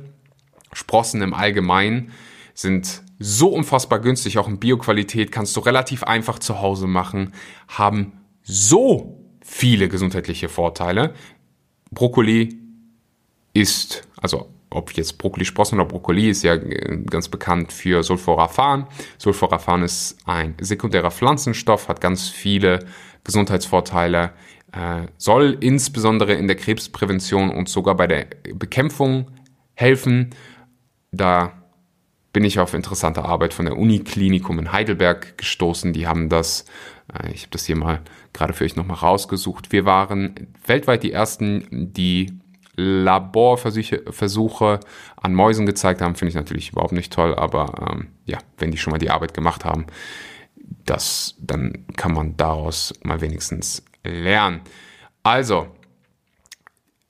Sprossen 0.72 1.22
im 1.22 1.34
Allgemeinen 1.34 2.12
sind 2.54 3.02
so 3.18 3.48
unfassbar 3.48 4.00
günstig, 4.00 4.38
auch 4.38 4.48
in 4.48 4.58
Bioqualität, 4.58 5.32
kannst 5.32 5.56
du 5.56 5.60
relativ 5.60 6.04
einfach 6.04 6.38
zu 6.38 6.60
Hause 6.60 6.86
machen, 6.86 7.34
haben 7.68 8.12
so 8.42 9.19
viele 9.42 9.88
gesundheitliche 9.88 10.48
Vorteile. 10.48 11.14
Brokkoli 11.90 12.56
ist, 13.52 14.08
also 14.20 14.48
ob 14.70 14.92
jetzt 14.92 15.18
Brokkolisprossen 15.18 15.80
oder 15.80 15.88
Brokkoli, 15.88 16.30
ist 16.30 16.44
ja 16.44 16.54
äh, 16.54 16.98
ganz 17.10 17.28
bekannt 17.28 17.72
für 17.72 18.02
Sulforaphan. 18.02 18.86
Sulforaphan 19.18 19.82
ist 19.82 20.18
ein 20.24 20.54
sekundärer 20.60 21.10
Pflanzenstoff, 21.10 21.88
hat 21.88 22.00
ganz 22.00 22.28
viele 22.28 22.86
Gesundheitsvorteile, 23.24 24.32
äh, 24.72 25.06
soll 25.16 25.56
insbesondere 25.60 26.34
in 26.34 26.46
der 26.46 26.56
Krebsprävention 26.56 27.50
und 27.50 27.68
sogar 27.68 27.96
bei 27.96 28.06
der 28.06 28.26
Bekämpfung 28.54 29.32
helfen. 29.74 30.30
Da 31.10 31.59
bin 32.32 32.44
ich 32.44 32.58
auf 32.58 32.74
interessante 32.74 33.24
Arbeit 33.24 33.54
von 33.54 33.64
der 33.64 33.76
Uniklinikum 33.76 34.58
in 34.58 34.72
Heidelberg 34.72 35.36
gestoßen. 35.38 35.92
Die 35.92 36.06
haben 36.06 36.28
das, 36.28 36.64
äh, 37.12 37.32
ich 37.32 37.42
habe 37.42 37.50
das 37.50 37.66
hier 37.66 37.76
mal 37.76 38.00
gerade 38.32 38.52
für 38.52 38.64
euch 38.64 38.76
nochmal 38.76 38.98
rausgesucht. 38.98 39.72
Wir 39.72 39.84
waren 39.84 40.48
weltweit 40.66 41.02
die 41.02 41.12
ersten, 41.12 41.92
die 41.92 42.32
Laborversuche 42.76 44.80
an 45.16 45.34
Mäusen 45.34 45.66
gezeigt 45.66 46.00
haben, 46.00 46.14
finde 46.14 46.30
ich 46.30 46.36
natürlich 46.36 46.70
überhaupt 46.70 46.92
nicht 46.92 47.12
toll, 47.12 47.34
aber 47.34 47.90
ähm, 47.90 48.08
ja, 48.24 48.38
wenn 48.58 48.70
die 48.70 48.78
schon 48.78 48.92
mal 48.92 48.98
die 48.98 49.10
Arbeit 49.10 49.34
gemacht 49.34 49.64
haben, 49.64 49.86
das, 50.84 51.34
dann 51.40 51.84
kann 51.96 52.14
man 52.14 52.36
daraus 52.36 52.94
mal 53.02 53.20
wenigstens 53.20 53.84
lernen. 54.04 54.60
Also, 55.22 55.66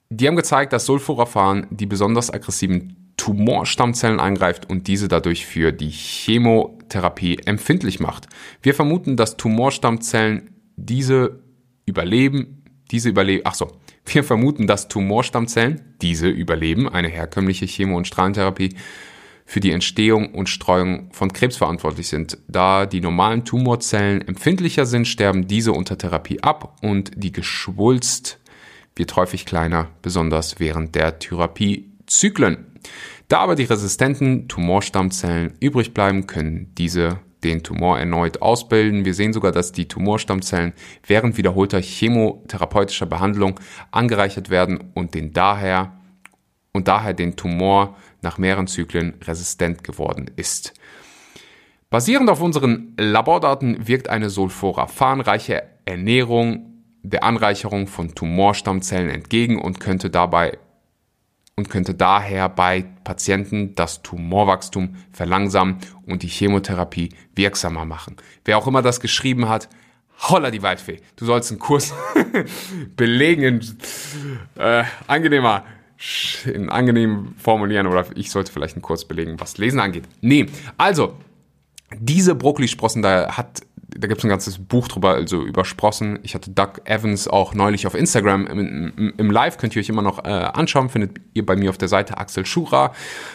die 0.09 0.27
haben 0.27 0.35
gezeigt, 0.35 0.73
dass 0.73 0.85
Sulforaphan 0.85 1.67
die 1.69 1.85
besonders 1.85 2.33
aggressiven 2.33 3.00
Tumorstammzellen 3.21 4.19
angreift 4.19 4.67
und 4.67 4.87
diese 4.87 5.07
dadurch 5.07 5.45
für 5.45 5.71
die 5.71 5.91
Chemotherapie 5.91 7.37
empfindlich 7.45 7.99
macht. 7.99 8.25
Wir 8.63 8.73
vermuten, 8.73 9.15
dass 9.15 9.37
Tumorstammzellen 9.37 10.49
diese 10.75 11.39
überleben, 11.85 12.63
diese 12.89 13.09
überleben, 13.09 13.43
ach 13.45 13.53
so, 13.53 13.77
wir 14.07 14.23
vermuten, 14.23 14.65
dass 14.65 14.87
Tumorstammzellen, 14.87 15.81
diese 16.01 16.29
überleben, 16.29 16.89
eine 16.89 17.09
herkömmliche 17.09 17.67
Chemo- 17.67 17.95
und 17.95 18.07
Strahlentherapie, 18.07 18.69
für 19.45 19.59
die 19.59 19.71
Entstehung 19.71 20.33
und 20.33 20.49
Streuung 20.49 21.09
von 21.11 21.31
Krebs 21.31 21.57
verantwortlich 21.57 22.07
sind. 22.07 22.39
Da 22.47 22.87
die 22.87 23.01
normalen 23.01 23.45
Tumorzellen 23.45 24.27
empfindlicher 24.27 24.87
sind, 24.87 25.07
sterben 25.07 25.47
diese 25.47 25.73
unter 25.73 25.95
Therapie 25.95 26.41
ab 26.41 26.79
und 26.81 27.11
die 27.15 27.31
Geschwulst 27.31 28.39
wird 28.95 29.15
häufig 29.15 29.45
kleiner, 29.45 29.89
besonders 30.01 30.59
während 30.59 30.95
der 30.95 31.19
Therapiezyklen. 31.19 32.70
Da 33.27 33.39
aber 33.39 33.55
die 33.55 33.63
resistenten 33.63 34.47
Tumorstammzellen 34.47 35.53
übrig 35.59 35.93
bleiben, 35.93 36.27
können 36.27 36.73
diese 36.77 37.19
den 37.43 37.63
Tumor 37.63 37.99
erneut 37.99 38.41
ausbilden. 38.41 39.05
Wir 39.05 39.13
sehen 39.13 39.33
sogar, 39.33 39.51
dass 39.51 39.71
die 39.71 39.87
Tumorstammzellen 39.87 40.73
während 41.05 41.37
wiederholter 41.37 41.81
chemotherapeutischer 41.81 43.05
Behandlung 43.05 43.59
angereichert 43.91 44.49
werden 44.49 44.91
und 44.93 45.15
den 45.15 45.33
daher 45.33 45.97
und 46.73 46.87
daher 46.87 47.13
den 47.13 47.35
Tumor 47.35 47.97
nach 48.21 48.37
mehreren 48.37 48.67
Zyklen 48.67 49.15
resistent 49.23 49.83
geworden 49.83 50.29
ist. 50.35 50.73
Basierend 51.89 52.29
auf 52.29 52.41
unseren 52.41 52.93
Labordaten 52.97 53.87
wirkt 53.87 54.09
eine 54.09 54.29
sulforaphanreiche 54.29 55.63
Ernährung 55.83 56.67
der 57.03 57.23
Anreicherung 57.23 57.87
von 57.87 58.15
Tumorstammzellen 58.15 59.09
entgegen 59.09 59.59
und 59.59 59.79
könnte 59.79 60.09
dabei 60.09 60.57
und 61.61 61.69
könnte 61.69 61.93
daher 61.93 62.49
bei 62.49 62.85
Patienten 63.03 63.75
das 63.75 64.01
Tumorwachstum 64.01 64.95
verlangsamen 65.11 65.77
und 66.07 66.23
die 66.23 66.27
Chemotherapie 66.27 67.09
wirksamer 67.35 67.85
machen. 67.85 68.15
Wer 68.45 68.57
auch 68.57 68.65
immer 68.65 68.81
das 68.81 68.99
geschrieben 68.99 69.47
hat, 69.47 69.69
holla 70.29 70.49
die 70.49 70.63
Waldfee. 70.63 71.01
Du 71.17 71.25
sollst 71.25 71.51
einen 71.51 71.59
Kurs 71.59 71.93
belegen 72.95 73.43
in 73.43 73.77
äh, 74.57 74.83
angenehmer 75.05 75.65
in 76.45 76.69
angenehm 76.69 77.35
formulieren 77.37 77.85
oder 77.85 78.05
ich 78.15 78.31
sollte 78.31 78.51
vielleicht 78.51 78.73
einen 78.75 78.81
Kurs 78.81 79.05
belegen, 79.05 79.39
was 79.39 79.59
Lesen 79.59 79.79
angeht. 79.79 80.05
Nee, 80.21 80.47
also 80.79 81.15
diese 81.95 82.33
Brokkolisprossen, 82.33 83.03
da 83.03 83.37
hat 83.37 83.61
da 84.01 84.07
gibt 84.07 84.19
es 84.19 84.25
ein 84.25 84.29
ganzes 84.29 84.57
Buch 84.57 84.87
drüber, 84.87 85.11
also 85.11 85.43
über 85.43 85.63
Sprossen. 85.63 86.17
Ich 86.23 86.33
hatte 86.33 86.49
Doug 86.49 86.81
Evans 86.85 87.27
auch 87.27 87.53
neulich 87.53 87.85
auf 87.85 87.93
Instagram 87.93 88.47
im, 88.47 89.13
im, 89.15 89.31
Live, 89.31 89.57
könnt 89.57 89.75
ihr 89.75 89.79
euch 89.79 89.89
immer 89.89 90.01
noch 90.01 90.25
äh, 90.25 90.29
anschauen, 90.29 90.89
findet 90.89 91.21
ihr 91.33 91.45
bei 91.45 91.55
mir 91.55 91.69
auf 91.69 91.77
der 91.77 91.87
Seite 91.87 92.17
Axel 92.17 92.45
Schura. 92.45 92.93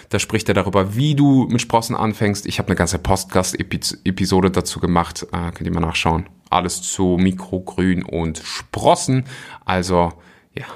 Da 0.08 0.18
spricht 0.18 0.48
er 0.48 0.54
darüber, 0.54 0.96
wie 0.96 1.14
du 1.14 1.46
mit 1.48 1.60
Sprossen 1.60 1.94
anfängst. 1.94 2.46
Ich 2.46 2.58
habe 2.58 2.68
eine 2.68 2.76
ganze 2.76 2.98
Podcast-Episode 2.98 4.50
dazu 4.50 4.80
gemacht, 4.80 5.24
äh, 5.32 5.52
könnt 5.52 5.62
ihr 5.62 5.72
mal 5.72 5.80
nachschauen. 5.80 6.28
Alles 6.50 6.82
zu 6.82 7.16
Mikrogrün 7.16 8.02
und 8.02 8.38
Sprossen. 8.38 9.24
Also, 9.64 10.12
ja, 10.52 10.66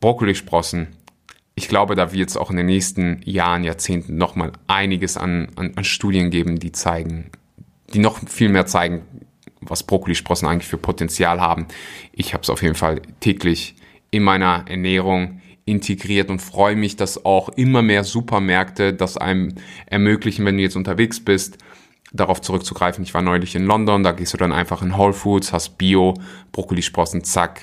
Brokkolisprossen. 0.00 0.88
Ich 1.54 1.68
glaube, 1.68 1.94
da 1.94 2.12
wird 2.12 2.28
es 2.28 2.36
auch 2.36 2.50
in 2.50 2.58
den 2.58 2.66
nächsten 2.66 3.22
Jahren, 3.24 3.64
Jahrzehnten 3.64 4.18
nochmal 4.18 4.52
einiges 4.66 5.16
an, 5.16 5.48
an, 5.56 5.72
an 5.76 5.84
Studien 5.84 6.28
geben, 6.28 6.58
die 6.58 6.72
zeigen, 6.72 7.30
die 7.92 7.98
noch 7.98 8.18
viel 8.28 8.48
mehr 8.48 8.66
zeigen, 8.66 9.02
was 9.60 9.82
Brokkolisprossen 9.82 10.48
eigentlich 10.48 10.68
für 10.68 10.78
Potenzial 10.78 11.40
haben. 11.40 11.66
Ich 12.12 12.34
habe 12.34 12.42
es 12.42 12.50
auf 12.50 12.62
jeden 12.62 12.74
Fall 12.74 13.02
täglich 13.20 13.76
in 14.10 14.22
meiner 14.22 14.64
Ernährung 14.68 15.40
integriert 15.64 16.30
und 16.30 16.40
freue 16.40 16.76
mich, 16.76 16.96
dass 16.96 17.24
auch 17.24 17.48
immer 17.50 17.82
mehr 17.82 18.04
Supermärkte 18.04 18.92
das 18.92 19.16
einem 19.16 19.54
ermöglichen, 19.86 20.44
wenn 20.44 20.56
du 20.56 20.62
jetzt 20.62 20.76
unterwegs 20.76 21.20
bist, 21.20 21.58
darauf 22.12 22.40
zurückzugreifen. 22.40 23.02
Ich 23.02 23.14
war 23.14 23.22
neulich 23.22 23.54
in 23.54 23.64
London, 23.64 24.02
da 24.02 24.12
gehst 24.12 24.34
du 24.34 24.36
dann 24.36 24.52
einfach 24.52 24.82
in 24.82 24.96
Whole 24.96 25.12
Foods, 25.12 25.52
hast 25.52 25.78
Bio, 25.78 26.14
Brokkolisprossen, 26.52 27.24
zack. 27.24 27.62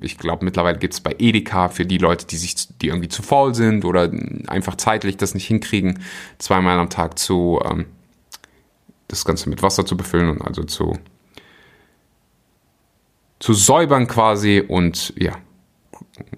Ich 0.00 0.16
glaube, 0.16 0.44
mittlerweile 0.44 0.78
gibt 0.78 0.94
es 0.94 1.00
bei 1.00 1.14
Edeka 1.18 1.68
für 1.68 1.84
die 1.84 1.98
Leute, 1.98 2.24
die 2.26 2.36
sich, 2.36 2.54
die 2.78 2.86
irgendwie 2.86 3.08
zu 3.08 3.22
faul 3.22 3.54
sind 3.54 3.84
oder 3.84 4.10
einfach 4.46 4.76
zeitlich 4.76 5.16
das 5.16 5.34
nicht 5.34 5.46
hinkriegen, 5.46 5.98
zweimal 6.38 6.78
am 6.78 6.88
Tag 6.88 7.18
zu 7.18 7.60
ähm, 7.68 7.86
das 9.12 9.24
Ganze 9.24 9.48
mit 9.48 9.62
Wasser 9.62 9.86
zu 9.86 9.96
befüllen 9.96 10.30
und 10.30 10.42
also 10.42 10.64
zu, 10.64 10.98
zu 13.38 13.52
säubern 13.52 14.06
quasi 14.06 14.60
und 14.66 15.12
ja, 15.16 15.38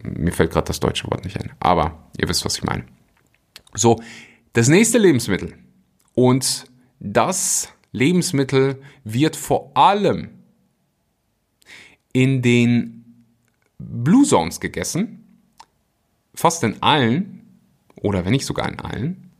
mir 0.02 0.32
fällt 0.32 0.52
gerade 0.52 0.66
das 0.66 0.80
deutsche 0.80 1.10
Wort 1.10 1.24
nicht 1.24 1.40
ein, 1.40 1.52
aber 1.60 2.08
ihr 2.18 2.28
wisst, 2.28 2.44
was 2.44 2.56
ich 2.56 2.64
meine. 2.64 2.84
So, 3.74 4.00
das 4.52 4.68
nächste 4.68 4.98
Lebensmittel 4.98 5.54
und 6.14 6.66
das 7.00 7.68
Lebensmittel 7.92 8.82
wird 9.04 9.36
vor 9.36 9.76
allem 9.76 10.30
in 12.12 12.42
den 12.42 13.26
Blue 13.78 14.24
Zones 14.24 14.60
gegessen, 14.60 15.42
fast 16.34 16.62
in 16.62 16.82
allen 16.82 17.60
oder 17.96 18.24
wenn 18.24 18.32
nicht 18.32 18.46
sogar 18.46 18.68
in 18.68 18.80
allen, 18.80 19.30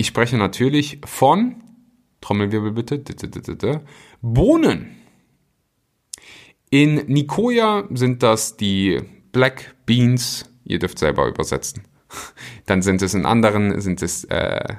Ich 0.00 0.06
spreche 0.06 0.38
natürlich 0.38 0.98
von, 1.04 1.59
Trommelwirbel 2.20 2.72
bitte, 2.72 3.02
Bohnen. 4.20 4.96
In 6.70 7.06
Nicoya 7.06 7.88
sind 7.90 8.22
das 8.22 8.56
die 8.56 9.00
Black 9.32 9.74
Beans. 9.86 10.44
Ihr 10.64 10.78
dürft 10.78 10.98
selber 10.98 11.26
übersetzen. 11.26 11.82
Dann 12.66 12.82
sind 12.82 13.02
es 13.02 13.14
in 13.14 13.26
anderen, 13.26 13.80
sind 13.80 14.02
es 14.02 14.24
äh, 14.24 14.76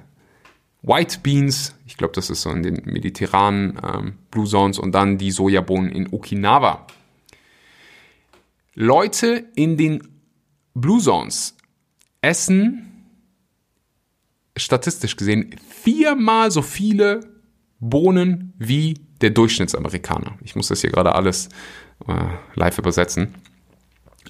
White 0.84 1.20
Beans. 1.22 1.76
Ich 1.86 1.98
glaube, 1.98 2.14
das 2.14 2.30
ist 2.30 2.44
so 2.44 2.50
in 2.50 2.64
den 2.64 2.82
mediterranen 2.86 3.80
ähm, 3.84 4.14
Blue 4.32 4.48
Zones. 4.48 4.80
Und 4.80 4.94
dann 4.94 5.18
die 5.18 5.32
Sojabohnen 5.32 5.92
in 5.92 6.12
Okinawa. 6.12 6.88
Leute 8.74 9.46
in 9.56 9.78
den 9.78 10.08
Blue 10.74 11.02
Zones 11.02 11.58
essen 12.22 12.88
statistisch 14.58 15.16
gesehen 15.16 15.56
viermal 15.68 16.52
so 16.52 16.62
viele 16.62 17.31
Bohnen 17.82 18.54
wie 18.58 18.94
der 19.20 19.32
Durchschnittsamerikaner. 19.32 20.38
Ich 20.42 20.56
muss 20.56 20.70
das 20.70 20.82
hier 20.82 20.92
gerade 20.92 21.14
alles 21.14 21.50
äh, 22.08 22.14
live 22.56 22.78
übersetzen. 22.78 23.36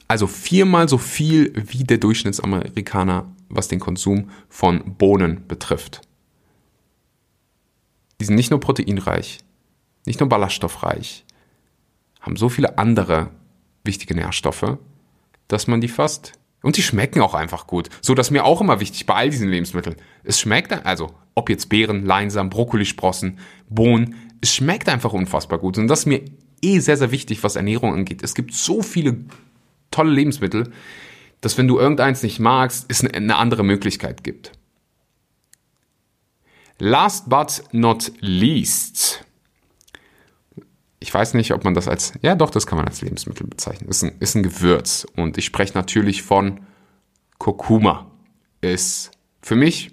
Also 0.07 0.25
viermal 0.25 0.89
so 0.89 0.97
viel 0.97 1.53
wie 1.55 1.83
der 1.83 1.97
Durchschnittsamerikaner, 1.97 3.31
was 3.49 3.67
den 3.67 3.79
Konsum 3.79 4.29
von 4.49 4.95
Bohnen 4.95 5.47
betrifft. 5.47 6.01
Die 8.19 8.25
sind 8.25 8.35
nicht 8.35 8.51
nur 8.51 8.59
proteinreich, 8.59 9.39
nicht 10.05 10.19
nur 10.19 10.29
ballaststoffreich, 10.29 11.25
haben 12.21 12.35
so 12.35 12.49
viele 12.49 12.77
andere 12.77 13.31
wichtige 13.83 14.15
Nährstoffe, 14.15 14.77
dass 15.47 15.67
man 15.67 15.81
die 15.81 15.87
fast 15.87 16.33
und 16.61 16.77
die 16.77 16.83
schmecken 16.83 17.21
auch 17.21 17.33
einfach 17.33 17.67
gut. 17.67 17.89
So, 18.01 18.13
das 18.13 18.27
ist 18.27 18.31
mir 18.31 18.45
auch 18.45 18.61
immer 18.61 18.79
wichtig 18.79 19.05
bei 19.05 19.15
all 19.15 19.29
diesen 19.29 19.49
Lebensmitteln. 19.49 19.95
Es 20.23 20.39
schmeckt, 20.39 20.71
also, 20.85 21.13
ob 21.35 21.49
jetzt 21.49 21.69
Beeren, 21.69 22.05
Leinsamen, 22.05 22.49
Brokkolisprossen, 22.49 23.39
Bohnen, 23.69 24.15
es 24.41 24.53
schmeckt 24.53 24.89
einfach 24.89 25.13
unfassbar 25.13 25.59
gut. 25.59 25.77
Und 25.77 25.87
das 25.87 25.99
ist 25.99 26.05
mir 26.05 26.21
eh 26.61 26.79
sehr, 26.79 26.97
sehr 26.97 27.11
wichtig, 27.11 27.43
was 27.43 27.55
Ernährung 27.55 27.93
angeht. 27.93 28.23
Es 28.23 28.35
gibt 28.35 28.53
so 28.53 28.81
viele 28.81 29.17
tolle 29.89 30.11
Lebensmittel, 30.11 30.71
dass 31.41 31.57
wenn 31.57 31.67
du 31.67 31.79
irgendeins 31.79 32.23
nicht 32.23 32.39
magst, 32.39 32.85
es 32.87 33.03
eine 33.03 33.35
andere 33.35 33.63
Möglichkeit 33.63 34.23
gibt. 34.23 34.51
Last 36.77 37.29
but 37.29 37.63
not 37.71 38.11
least. 38.21 39.23
Ich 41.03 41.13
weiß 41.13 41.33
nicht, 41.33 41.51
ob 41.51 41.63
man 41.63 41.73
das 41.73 41.87
als, 41.87 42.13
ja 42.21 42.35
doch, 42.35 42.51
das 42.51 42.67
kann 42.67 42.77
man 42.77 42.87
als 42.87 43.01
Lebensmittel 43.01 43.47
bezeichnen. 43.47 43.89
Ist 43.89 44.03
ein, 44.03 44.13
ist 44.19 44.35
ein 44.35 44.43
Gewürz. 44.43 45.05
Und 45.15 45.37
ich 45.37 45.45
spreche 45.45 45.73
natürlich 45.73 46.21
von 46.21 46.61
Kurkuma. 47.39 48.11
Ist 48.61 49.11
für 49.41 49.55
mich 49.55 49.91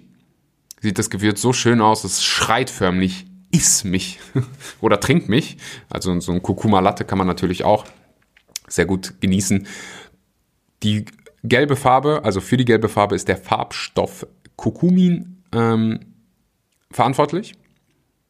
sieht 0.81 0.97
das 0.97 1.09
Gewürz 1.09 1.41
so 1.41 1.51
schön 1.53 1.81
aus, 1.81 2.03
es 2.03 2.23
schreit 2.23 2.69
förmlich, 2.69 3.25
iss 3.51 3.83
mich 3.83 4.19
oder 4.81 4.99
trink 4.99 5.27
mich. 5.27 5.57
Also 5.89 6.17
so 6.19 6.31
ein 6.31 6.41
Kurkuma-Latte 6.41 7.05
kann 7.05 7.17
man 7.17 7.27
natürlich 7.27 7.63
auch 7.63 7.85
sehr 8.67 8.85
gut 8.85 9.19
genießen. 9.19 9.67
Die 10.83 11.05
gelbe 11.43 11.75
Farbe, 11.75 12.21
also 12.23 12.41
für 12.41 12.57
die 12.57 12.65
gelbe 12.65 12.89
Farbe 12.89 13.15
ist 13.15 13.27
der 13.27 13.37
Farbstoff 13.37 14.27
Kurkumin 14.55 15.43
ähm, 15.51 15.99
verantwortlich. 16.91 17.55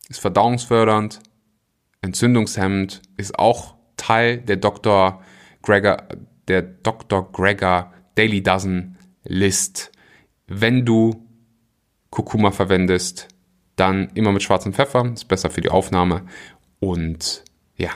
Ist 0.08 0.20
verdauungsfördernd, 0.20 1.20
entzündungshemmend, 2.02 3.02
ist 3.18 3.38
auch 3.38 3.76
Teil 3.98 4.38
der 4.38 4.58
Dr. 4.58 5.22
Gregor, 5.62 5.98
der 6.48 6.62
Dr. 6.62 7.32
Gregor 7.32 7.94
Daily 8.16 8.42
Dozen 8.42 8.98
List. 9.24 9.92
Wenn 10.48 10.86
du 10.86 11.28
Kurkuma 12.10 12.52
verwendest, 12.52 13.28
dann 13.76 14.10
immer 14.16 14.32
mit 14.32 14.44
schwarzem 14.44 14.74
Pfeffer, 14.74 15.12
ist 15.14 15.28
besser 15.28 15.50
für 15.50 15.62
die 15.62 15.70
Aufnahme. 15.70 16.26
Und 16.80 17.44
ja, 17.76 17.92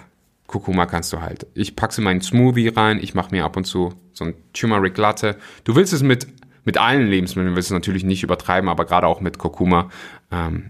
Kurkuma 0.47 0.85
kannst 0.85 1.11
du 1.13 1.21
halt. 1.21 1.47
Ich 1.55 1.75
packe 1.75 1.97
in 1.97 2.03
meinen 2.03 2.21
Smoothie 2.21 2.67
rein, 2.69 2.99
ich 3.01 3.15
mache 3.15 3.31
mir 3.31 3.43
ab 3.43 3.57
und 3.57 3.65
zu 3.65 3.93
so 4.11 4.25
ein 4.25 4.35
Turmeric 4.53 4.97
Latte. 4.97 5.37
Du 5.63 5.75
willst 5.75 5.93
es 5.93 6.03
mit, 6.03 6.27
mit 6.63 6.77
allen 6.77 7.07
Lebensmitteln, 7.07 7.55
willst 7.55 7.69
es 7.69 7.73
natürlich 7.73 8.03
nicht 8.03 8.23
übertreiben, 8.23 8.69
aber 8.69 8.85
gerade 8.85 9.07
auch 9.07 9.19
mit 9.19 9.39
Kurkuma 9.39 9.89
ähm, 10.31 10.69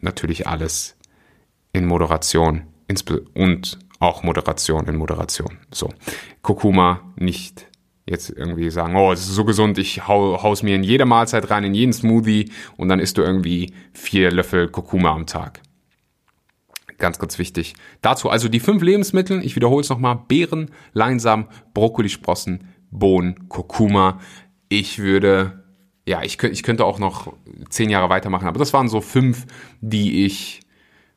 natürlich 0.00 0.46
alles 0.46 0.96
in 1.72 1.86
Moderation 1.86 2.66
und 3.34 3.78
auch 3.98 4.22
Moderation 4.22 4.86
in 4.86 4.96
Moderation. 4.96 5.58
So, 5.72 5.88
Kurkuma 6.42 7.12
nicht 7.16 7.66
jetzt 8.04 8.30
irgendwie 8.30 8.70
sagen, 8.70 8.96
oh, 8.96 9.12
es 9.12 9.20
ist 9.20 9.34
so 9.34 9.44
gesund, 9.44 9.78
ich 9.78 10.08
hau, 10.08 10.42
hau's 10.42 10.62
mir 10.62 10.74
in 10.74 10.82
jede 10.82 11.04
Mahlzeit 11.04 11.50
rein, 11.50 11.64
in 11.64 11.74
jeden 11.74 11.92
Smoothie 11.92 12.50
und 12.76 12.88
dann 12.88 12.98
isst 12.98 13.16
du 13.16 13.22
irgendwie 13.22 13.72
vier 13.92 14.32
Löffel 14.32 14.68
Kurkuma 14.68 15.12
am 15.12 15.26
Tag. 15.26 15.60
Ganz, 16.98 17.18
ganz 17.18 17.38
wichtig. 17.38 17.74
Dazu 18.00 18.28
also 18.28 18.48
die 18.48 18.60
fünf 18.60 18.82
Lebensmittel, 18.82 19.44
ich 19.44 19.56
wiederhole 19.56 19.80
es 19.80 19.88
nochmal, 19.88 20.20
Beeren, 20.28 20.70
Leinsamen, 20.92 21.46
Brokkolisprossen, 21.74 22.68
Bohnen, 22.90 23.48
Kurkuma. 23.48 24.20
Ich 24.68 24.98
würde, 24.98 25.64
ja, 26.06 26.22
ich, 26.22 26.42
ich 26.42 26.62
könnte 26.62 26.84
auch 26.84 26.98
noch 26.98 27.32
zehn 27.70 27.90
Jahre 27.90 28.08
weitermachen, 28.08 28.46
aber 28.48 28.58
das 28.58 28.72
waren 28.72 28.88
so 28.88 29.00
fünf, 29.00 29.46
die 29.80 30.24
ich 30.24 30.61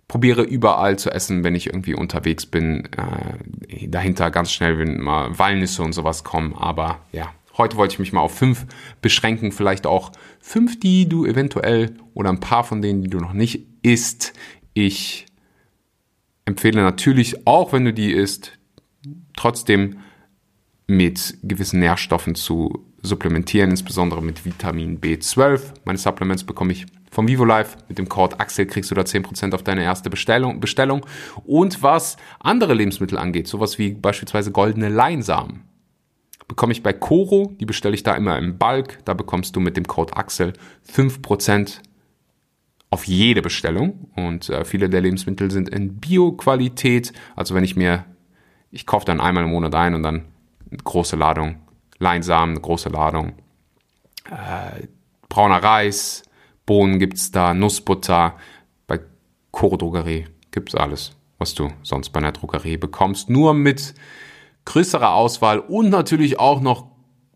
probiere 0.08 0.44
überall 0.44 0.98
zu 1.00 1.12
essen, 1.12 1.44
wenn 1.44 1.56
ich 1.56 1.68
irgendwie 1.68 1.96
unterwegs 1.96 2.46
bin. 2.46 2.88
Äh, 2.94 3.88
dahinter 3.88 4.32
ganz 4.32 4.52
schnell, 4.52 4.78
wenn 4.78 5.00
mal 5.02 5.38
Walnüsse 5.38 5.84
und 5.84 5.94
sowas 5.94 6.24
kommen. 6.24 6.54
Aber 6.56 7.00
ja, 7.12 7.34
heute 7.58 7.78
wollte 7.78 7.94
ich 7.94 8.00
mich 8.00 8.14
mal 8.14 8.22
auf 8.22 8.36
fünf 8.36 8.66
beschränken. 9.02 9.52
Vielleicht 9.52 9.88
auch 9.88 10.12
fünf, 10.40 10.80
die 10.80 11.10
du 11.10 11.26
eventuell 11.26 11.96
oder 12.14 12.30
ein 12.30 12.40
paar 12.40 12.64
von 12.64 12.82
denen, 12.82 13.02
die 13.02 13.10
du 13.10 13.20
noch 13.20 13.34
nicht 13.34 13.66
isst. 13.82 14.34
Ich 14.74 15.26
empfehle 16.46 16.82
natürlich, 16.82 17.48
auch 17.48 17.74
wenn 17.74 17.86
du 17.86 17.94
die 17.94 18.12
isst, 18.12 18.58
trotzdem 19.36 19.98
mit 20.88 21.38
gewissen 21.42 21.80
Nährstoffen 21.80 22.36
zu 22.36 22.86
supplementieren, 23.02 23.72
insbesondere 23.72 24.22
mit 24.22 24.46
Vitamin 24.46 25.00
B12. 25.00 25.62
Meine 25.84 25.98
Supplements 25.98 26.44
bekomme 26.44 26.74
ich 26.74 26.86
vom 27.16 27.28
VivoLife. 27.30 27.78
Mit 27.88 27.98
dem 27.98 28.10
Code 28.10 28.40
Axel 28.40 28.66
kriegst 28.66 28.92
du 28.92 28.96
da 28.96 29.02
10% 29.02 29.56
auf 29.56 29.64
deine 29.64 29.84
erste 29.84 30.10
Bestellung, 30.10 30.60
Bestellung. 30.60 31.06
Und 31.46 31.82
was 31.82 32.18
andere 32.40 32.74
Lebensmittel 32.74 33.18
angeht, 33.18 33.48
sowas 33.48 33.80
wie 33.80 33.94
beispielsweise 33.94 34.52
goldene 34.52 34.90
Leinsamen, 34.90 35.64
bekomme 36.48 36.74
ich 36.74 36.84
bei 36.84 36.94
Coro, 36.94 37.56
die 37.60 37.66
bestelle 37.66 37.96
ich 37.96 38.04
da 38.04 38.14
immer 38.16 38.38
im 38.38 38.58
Bulk. 38.58 39.00
Da 39.06 39.14
bekommst 39.14 39.56
du 39.56 39.62
mit 39.62 39.78
dem 39.78 39.88
Code 39.88 40.16
Axel 40.18 40.54
5% 40.92 41.80
auf 42.90 43.06
jede 43.08 43.42
Bestellung. 43.42 44.12
Und 44.18 44.50
äh, 44.50 44.66
viele 44.66 44.90
der 44.90 45.02
Lebensmittel 45.02 45.50
sind 45.52 45.70
in 45.70 45.98
Bio-Qualität. 45.98 47.14
Also 47.38 47.56
wenn 47.56 47.64
ich 47.64 47.78
mir, 47.78 48.04
ich 48.72 48.86
kaufe 48.86 49.06
dann 49.06 49.22
einmal 49.22 49.46
im 49.46 49.52
Monat 49.52 49.74
ein 49.74 49.96
und 49.96 50.04
dann 50.04 50.26
eine 50.70 50.84
große 50.84 51.16
Ladung 51.16 51.62
Leinsamen, 51.98 52.56
eine 52.56 52.62
große 52.62 52.90
Ladung 52.90 53.36
äh, 54.30 54.88
brauner 55.30 55.64
Reis, 55.64 56.25
Bohnen 56.66 57.00
gibt's 57.00 57.32
da, 57.32 57.54
Nussbutter. 57.54 58.36
Bei 58.88 59.00
Coro 59.52 59.78
Drogerie 59.78 60.26
gibt's 60.52 60.76
alles, 60.76 61.12
was 61.38 61.54
du 61.54 61.72
sonst 61.84 62.10
bei 62.10 62.20
einer 62.20 62.32
Drogerie 62.32 62.78
bekommst. 62.78 63.30
Nur 63.30 63.54
mit 63.54 63.94
größerer 64.66 65.14
Auswahl 65.14 65.60
und 65.60 65.90
natürlich 65.90 66.40
auch 66.40 66.62
noch 66.62 66.88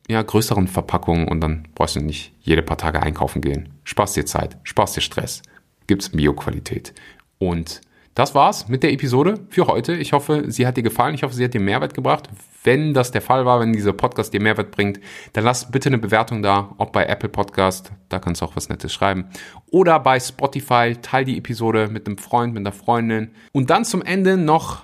ja, 0.10 0.22
größeren 0.24 0.68
Verpackungen 0.68 1.28
und 1.28 1.42
dann 1.42 1.68
brauchst 1.76 1.96
du 1.96 2.00
nicht 2.00 2.34
jede 2.42 2.64
paar 2.64 2.78
Tage 2.78 3.02
einkaufen 3.04 3.42
gehen. 3.42 3.70
Spaß 3.84 4.14
dir 4.14 4.26
Zeit, 4.26 4.58
Spaß 4.64 4.94
dir 4.94 5.02
Stress. 5.02 5.44
Gibt's 5.86 6.10
Bio-Qualität. 6.10 6.94
Und 7.38 7.82
das 8.16 8.36
war's 8.36 8.68
mit 8.68 8.84
der 8.84 8.92
Episode 8.92 9.36
für 9.50 9.68
heute. 9.68 9.96
Ich 9.96 10.14
hoffe, 10.14 10.46
sie 10.48 10.68
hat 10.68 10.78
dir 10.78 10.84
gefallen. 10.84 11.16
Ich 11.16 11.24
hoffe, 11.24 11.34
sie 11.34 11.44
hat 11.44 11.54
dir 11.54 11.62
Mehrwert 11.62 11.94
gebracht. 11.94 12.30
Wenn 12.64 12.94
das 12.94 13.12
der 13.12 13.22
Fall 13.22 13.46
war, 13.46 13.60
wenn 13.60 13.72
dieser 13.72 13.94
Podcast 13.94 14.34
dir 14.34 14.42
Mehrwert 14.42 14.72
bringt, 14.72 15.00
dann 15.34 15.46
lass 15.46 15.72
bitte 15.72 15.90
eine 15.90 15.98
Bewertung 15.98 16.42
da, 16.42 16.76
ob 16.78 16.92
bei 16.92 17.06
Apple 17.06 17.30
Podcast, 17.30 17.92
da 18.10 18.20
kannst 18.20 18.42
du 18.42 18.46
auch 18.46 18.56
was 18.56 18.68
Nettes 18.68 18.92
schreiben, 18.92 19.26
oder 19.72 20.00
bei 20.00 20.20
Spotify, 20.20 20.98
teil 21.02 21.24
die 21.24 21.38
Episode 21.38 21.88
mit 21.88 22.08
einem 22.08 22.18
Freund, 22.18 22.54
mit 22.54 22.62
einer 22.62 22.74
Freundin. 22.74 23.32
Und 23.54 23.70
dann 23.70 23.86
zum 23.86 24.02
Ende 24.02 24.36
noch 24.36 24.84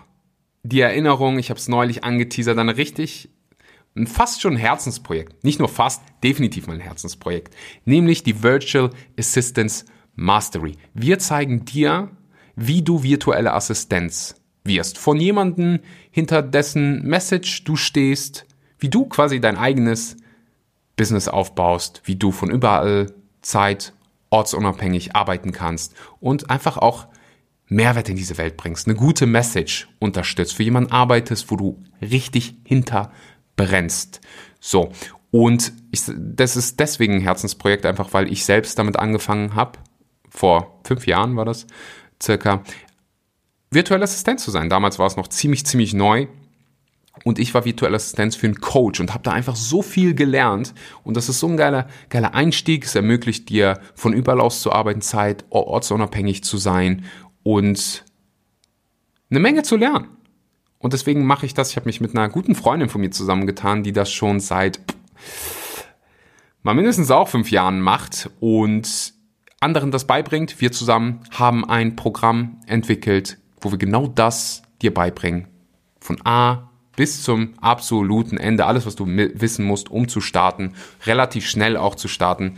die 0.64 0.80
Erinnerung, 0.80 1.38
ich 1.38 1.50
habe 1.50 1.60
es 1.60 1.68
neulich 1.68 2.04
angeteasert, 2.04 2.58
dann 2.58 2.70
richtig 2.70 3.30
ein 3.96 4.08
fast 4.08 4.42
schon 4.42 4.58
Herzensprojekt. 4.58 5.44
Nicht 5.44 5.60
nur 5.60 5.70
fast, 5.70 6.02
definitiv 6.24 6.68
mein 6.68 6.80
Herzensprojekt. 6.80 7.56
Nämlich 7.86 8.24
die 8.24 8.44
Virtual 8.44 8.90
Assistance 9.18 9.86
Mastery. 10.16 10.78
Wir 10.94 11.20
zeigen 11.20 11.66
dir, 11.66 12.10
wie 12.56 12.82
du 12.82 13.04
virtuelle 13.04 13.54
Assistenz 13.54 14.36
wirst. 14.64 14.98
Von 14.98 15.20
jemandem, 15.20 15.80
hinter 16.12 16.42
dessen 16.42 17.04
Message 17.04 17.64
du 17.64 17.76
stehst, 17.76 18.46
wie 18.80 18.90
du 18.90 19.06
quasi 19.06 19.40
dein 19.40 19.58
eigenes 19.58 20.18
Business 20.96 21.28
aufbaust, 21.28 22.02
wie 22.06 22.16
du 22.16 22.32
von 22.32 22.50
überall 22.50 23.14
Zeit, 23.42 23.94
ortsunabhängig 24.30 25.16
arbeiten 25.16 25.52
kannst 25.52 25.94
und 26.20 26.50
einfach 26.50 26.78
auch 26.78 27.08
Mehrwert 27.68 28.10
in 28.10 28.16
diese 28.16 28.38
Welt 28.38 28.58
bringst, 28.58 28.88
eine 28.88 28.96
gute 28.96 29.26
Message 29.26 29.88
unterstützt, 30.00 30.56
für 30.56 30.64
jemanden 30.64 30.92
arbeitest, 30.92 31.50
wo 31.50 31.56
du 31.56 31.84
richtig 32.02 32.56
hinter 32.64 33.12
brennst. 33.56 34.22
So. 34.60 34.92
Und 35.32 35.74
ich, 35.92 36.02
das 36.18 36.56
ist 36.56 36.80
deswegen 36.80 37.16
ein 37.16 37.22
Herzensprojekt, 37.22 37.86
einfach 37.86 38.14
weil 38.14 38.32
ich 38.32 38.46
selbst 38.46 38.78
damit 38.78 38.98
angefangen 38.98 39.56
habe 39.56 39.80
vor 40.30 40.80
fünf 40.84 41.08
Jahren 41.08 41.36
war 41.36 41.46
das 41.46 41.66
circa, 42.22 42.64
virtuelle 43.72 44.04
Assistent 44.04 44.40
zu 44.40 44.52
sein. 44.52 44.70
Damals 44.70 45.00
war 45.00 45.08
es 45.08 45.18
noch 45.18 45.28
ziemlich, 45.28 45.66
ziemlich 45.66 45.94
neu. 45.94 46.28
Und 47.24 47.40
ich 47.40 47.54
war 47.54 47.66
virtuelle 47.66 47.96
Assistenz 47.96 48.36
für 48.36 48.48
einen 48.48 48.60
Coach 48.60 49.00
und 49.00 49.14
habe 49.14 49.24
da 49.24 49.32
einfach 49.32 49.56
so 49.56 49.82
viel 49.82 50.16
gelernt. 50.16 50.74
Und 51.04 51.16
das 51.16 51.30
ist 51.30 51.40
so 51.40 51.48
ein 51.48 51.58
geiler, 51.58 51.88
geiler 52.10 52.34
Einstieg. 52.34 52.86
Es 52.86 52.96
ermöglicht 52.96 53.50
dir, 53.50 53.80
von 53.96 54.14
überall 54.14 54.42
aus 54.42 54.62
zu 54.62 54.72
arbeiten, 54.72 55.02
Zeit, 55.02 55.46
ortsunabhängig 55.50 56.44
zu 56.44 56.58
sein 56.58 57.06
und 57.44 58.04
eine 59.30 59.40
Menge 59.40 59.64
zu 59.64 59.78
lernen. 59.78 60.08
Und 60.78 60.94
deswegen 60.94 61.26
mache 61.26 61.46
ich 61.46 61.54
das. 61.54 61.72
Ich 61.72 61.78
habe 61.78 61.88
mich 61.88 62.02
mit 62.02 62.16
einer 62.16 62.30
guten 62.30 62.54
Freundin 62.54 62.90
von 62.90 63.02
mir 63.02 63.12
zusammengetan, 63.12 63.82
die 63.82 63.94
das 63.94 64.12
schon 64.12 64.40
seit 64.40 64.80
mal 66.64 66.76
mindestens 66.76 67.12
auch 67.12 67.28
fünf 67.28 67.50
Jahren 67.50 67.80
macht 67.82 68.30
und 68.40 69.15
anderen 69.60 69.92
das 69.92 70.06
beibringt. 70.06 70.62
Wir 70.62 70.72
zusammen 70.72 71.22
haben 71.32 71.68
ein 71.68 71.96
Programm 71.96 72.62
entwickelt, 72.68 73.38
wo 73.60 73.72
wir 73.72 73.78
genau 73.78 74.08
das 74.08 74.64
dir 74.82 74.94
beibringen. 74.94 75.48
Von 76.00 76.18
A 76.26 76.70
bis 76.96 77.24
zum 77.24 77.54
absoluten 77.60 78.38
Ende. 78.38 78.66
Alles, 78.66 78.86
was 78.86 78.96
du 78.96 79.06
wissen 79.08 79.66
musst, 79.66 79.90
um 79.90 80.08
zu 80.08 80.22
starten. 80.22 80.76
Relativ 81.06 81.48
schnell 81.48 81.78
auch 81.78 81.96
zu 81.96 82.08
starten. 82.08 82.58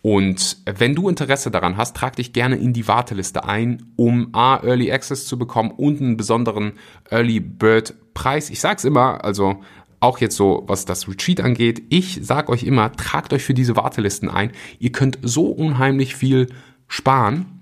Und 0.00 0.58
wenn 0.64 0.94
du 0.94 1.08
Interesse 1.08 1.50
daran 1.50 1.76
hast, 1.76 1.96
trag 1.96 2.16
dich 2.16 2.32
gerne 2.32 2.56
in 2.56 2.72
die 2.72 2.86
Warteliste 2.86 3.44
ein, 3.44 3.92
um 3.96 4.28
A, 4.32 4.58
Early 4.62 4.92
Access 4.92 5.26
zu 5.26 5.38
bekommen 5.38 5.72
und 5.72 6.00
einen 6.00 6.16
besonderen 6.16 6.72
Early 7.10 7.40
Bird 7.40 7.94
Preis. 8.14 8.48
Ich 8.50 8.60
sag's 8.60 8.84
immer, 8.84 9.24
also 9.24 9.60
auch 10.00 10.18
jetzt 10.18 10.36
so, 10.36 10.64
was 10.66 10.84
das 10.84 11.08
Retreat 11.08 11.40
angeht. 11.40 11.82
Ich 11.88 12.20
sag 12.22 12.48
euch 12.48 12.62
immer, 12.62 12.92
tragt 12.92 13.32
euch 13.32 13.42
für 13.42 13.54
diese 13.54 13.76
Wartelisten 13.76 14.30
ein. 14.30 14.52
Ihr 14.78 14.92
könnt 14.92 15.18
so 15.22 15.46
unheimlich 15.46 16.14
viel 16.14 16.48
sparen 16.86 17.58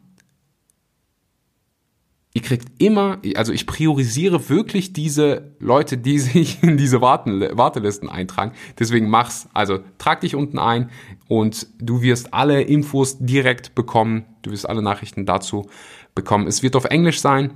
ihr 2.37 2.43
kriegt 2.43 2.83
immer, 2.83 3.17
also 3.35 3.51
ich 3.55 3.67
priorisiere 3.67 4.51
wirklich 4.51 4.93
diese 4.93 5.55
Leute, 5.59 5.97
die 5.97 6.19
sich 6.19 6.63
in 6.63 6.77
diese 6.77 7.01
Warten, 7.01 7.41
Wartelisten 7.57 8.11
eintragen. 8.11 8.53
Deswegen 8.79 9.09
mach's. 9.09 9.49
Also 9.55 9.79
trag 9.97 10.21
dich 10.21 10.35
unten 10.35 10.59
ein 10.59 10.91
und 11.29 11.67
du 11.79 12.03
wirst 12.03 12.35
alle 12.35 12.61
Infos 12.61 13.17
direkt 13.19 13.75
bekommen. 13.75 14.27
Du 14.43 14.51
wirst 14.51 14.69
alle 14.69 14.83
Nachrichten 14.83 15.25
dazu 15.25 15.67
bekommen. 16.15 16.47
Es 16.47 16.63
wird 16.63 16.77
auf 16.77 16.85
Englisch 16.85 17.23
sein, 17.23 17.53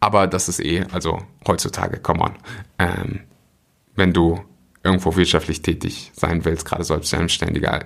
aber 0.00 0.26
das 0.26 0.50
ist 0.50 0.60
eh, 0.60 0.84
also 0.92 1.22
heutzutage, 1.46 1.98
come 1.98 2.20
on. 2.20 2.32
Ähm, 2.78 3.20
wenn 3.98 4.12
du 4.12 4.40
irgendwo 4.84 5.16
wirtschaftlich 5.16 5.60
tätig 5.60 6.12
sein 6.14 6.44
willst, 6.44 6.64
gerade 6.64 6.88
als 6.94 7.10
Selbstständiger, 7.10 7.84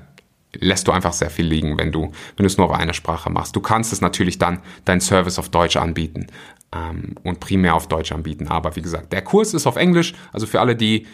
lässt 0.55 0.87
du 0.87 0.93
einfach 0.93 1.15
sehr 1.15 1.31
viel 1.31 1.47
liegen, 1.47 1.79
wenn 1.79 1.91
du, 1.91 2.03
wenn 2.37 2.45
du 2.45 2.45
es 2.45 2.59
nur 2.59 2.67
auf 2.71 2.79
einer 2.79 2.93
Sprache 2.93 3.31
machst. 3.31 3.57
Du 3.57 3.61
kannst 3.61 3.93
es 3.93 4.03
natürlich 4.03 4.39
dann 4.39 4.61
deinen 4.85 5.01
Service 5.01 5.39
auf 5.39 5.49
Deutsch 5.49 5.77
anbieten 5.77 6.27
ähm, 6.73 7.15
und 7.25 7.41
primär 7.41 7.75
auf 7.75 7.89
Deutsch 7.89 8.13
anbieten. 8.13 8.49
Aber 8.49 8.77
wie 8.77 8.83
gesagt, 8.83 9.13
der 9.13 9.23
Kurs 9.23 9.55
ist 9.55 9.67
auf 9.67 9.77
Englisch. 9.77 10.13
Also 10.33 10.47
für 10.47 10.61
alle, 10.61 10.77
die, 10.77 11.07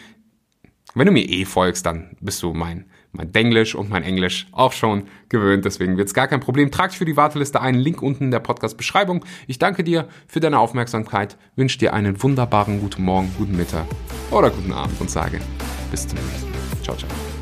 wenn 0.93 1.05
du 1.05 1.13
mir 1.13 1.27
eh 1.27 1.45
folgst, 1.45 1.85
dann 1.85 2.17
bist 2.19 2.43
du 2.43 2.53
mein 2.53 2.85
mein 3.11 3.31
Denglisch 3.31 3.75
und 3.75 3.89
mein 3.89 4.03
Englisch 4.03 4.47
auch 4.51 4.71
schon 4.71 5.03
gewöhnt. 5.29 5.65
Deswegen 5.65 5.97
wird 5.97 6.07
es 6.07 6.13
gar 6.13 6.27
kein 6.27 6.39
Problem. 6.39 6.71
Trag 6.71 6.89
dich 6.89 6.97
für 6.97 7.05
die 7.05 7.17
Warteliste 7.17 7.61
ein. 7.61 7.75
Link 7.75 8.01
unten 8.01 8.25
in 8.25 8.31
der 8.31 8.39
Podcast-Beschreibung. 8.39 9.25
Ich 9.47 9.59
danke 9.59 9.83
dir 9.83 10.07
für 10.27 10.39
deine 10.39 10.59
Aufmerksamkeit, 10.59 11.37
wünsche 11.55 11.79
dir 11.79 11.93
einen 11.93 12.21
wunderbaren 12.21 12.79
guten 12.79 13.03
Morgen, 13.03 13.33
guten 13.37 13.57
Mittag 13.57 13.85
oder 14.31 14.49
guten 14.49 14.73
Abend 14.73 14.99
und 15.01 15.09
sage 15.09 15.39
bis 15.91 16.07
zum 16.07 16.19
nächsten 16.19 16.51
Mal. 16.51 16.59
Ciao, 16.83 16.95
ciao. 16.95 17.38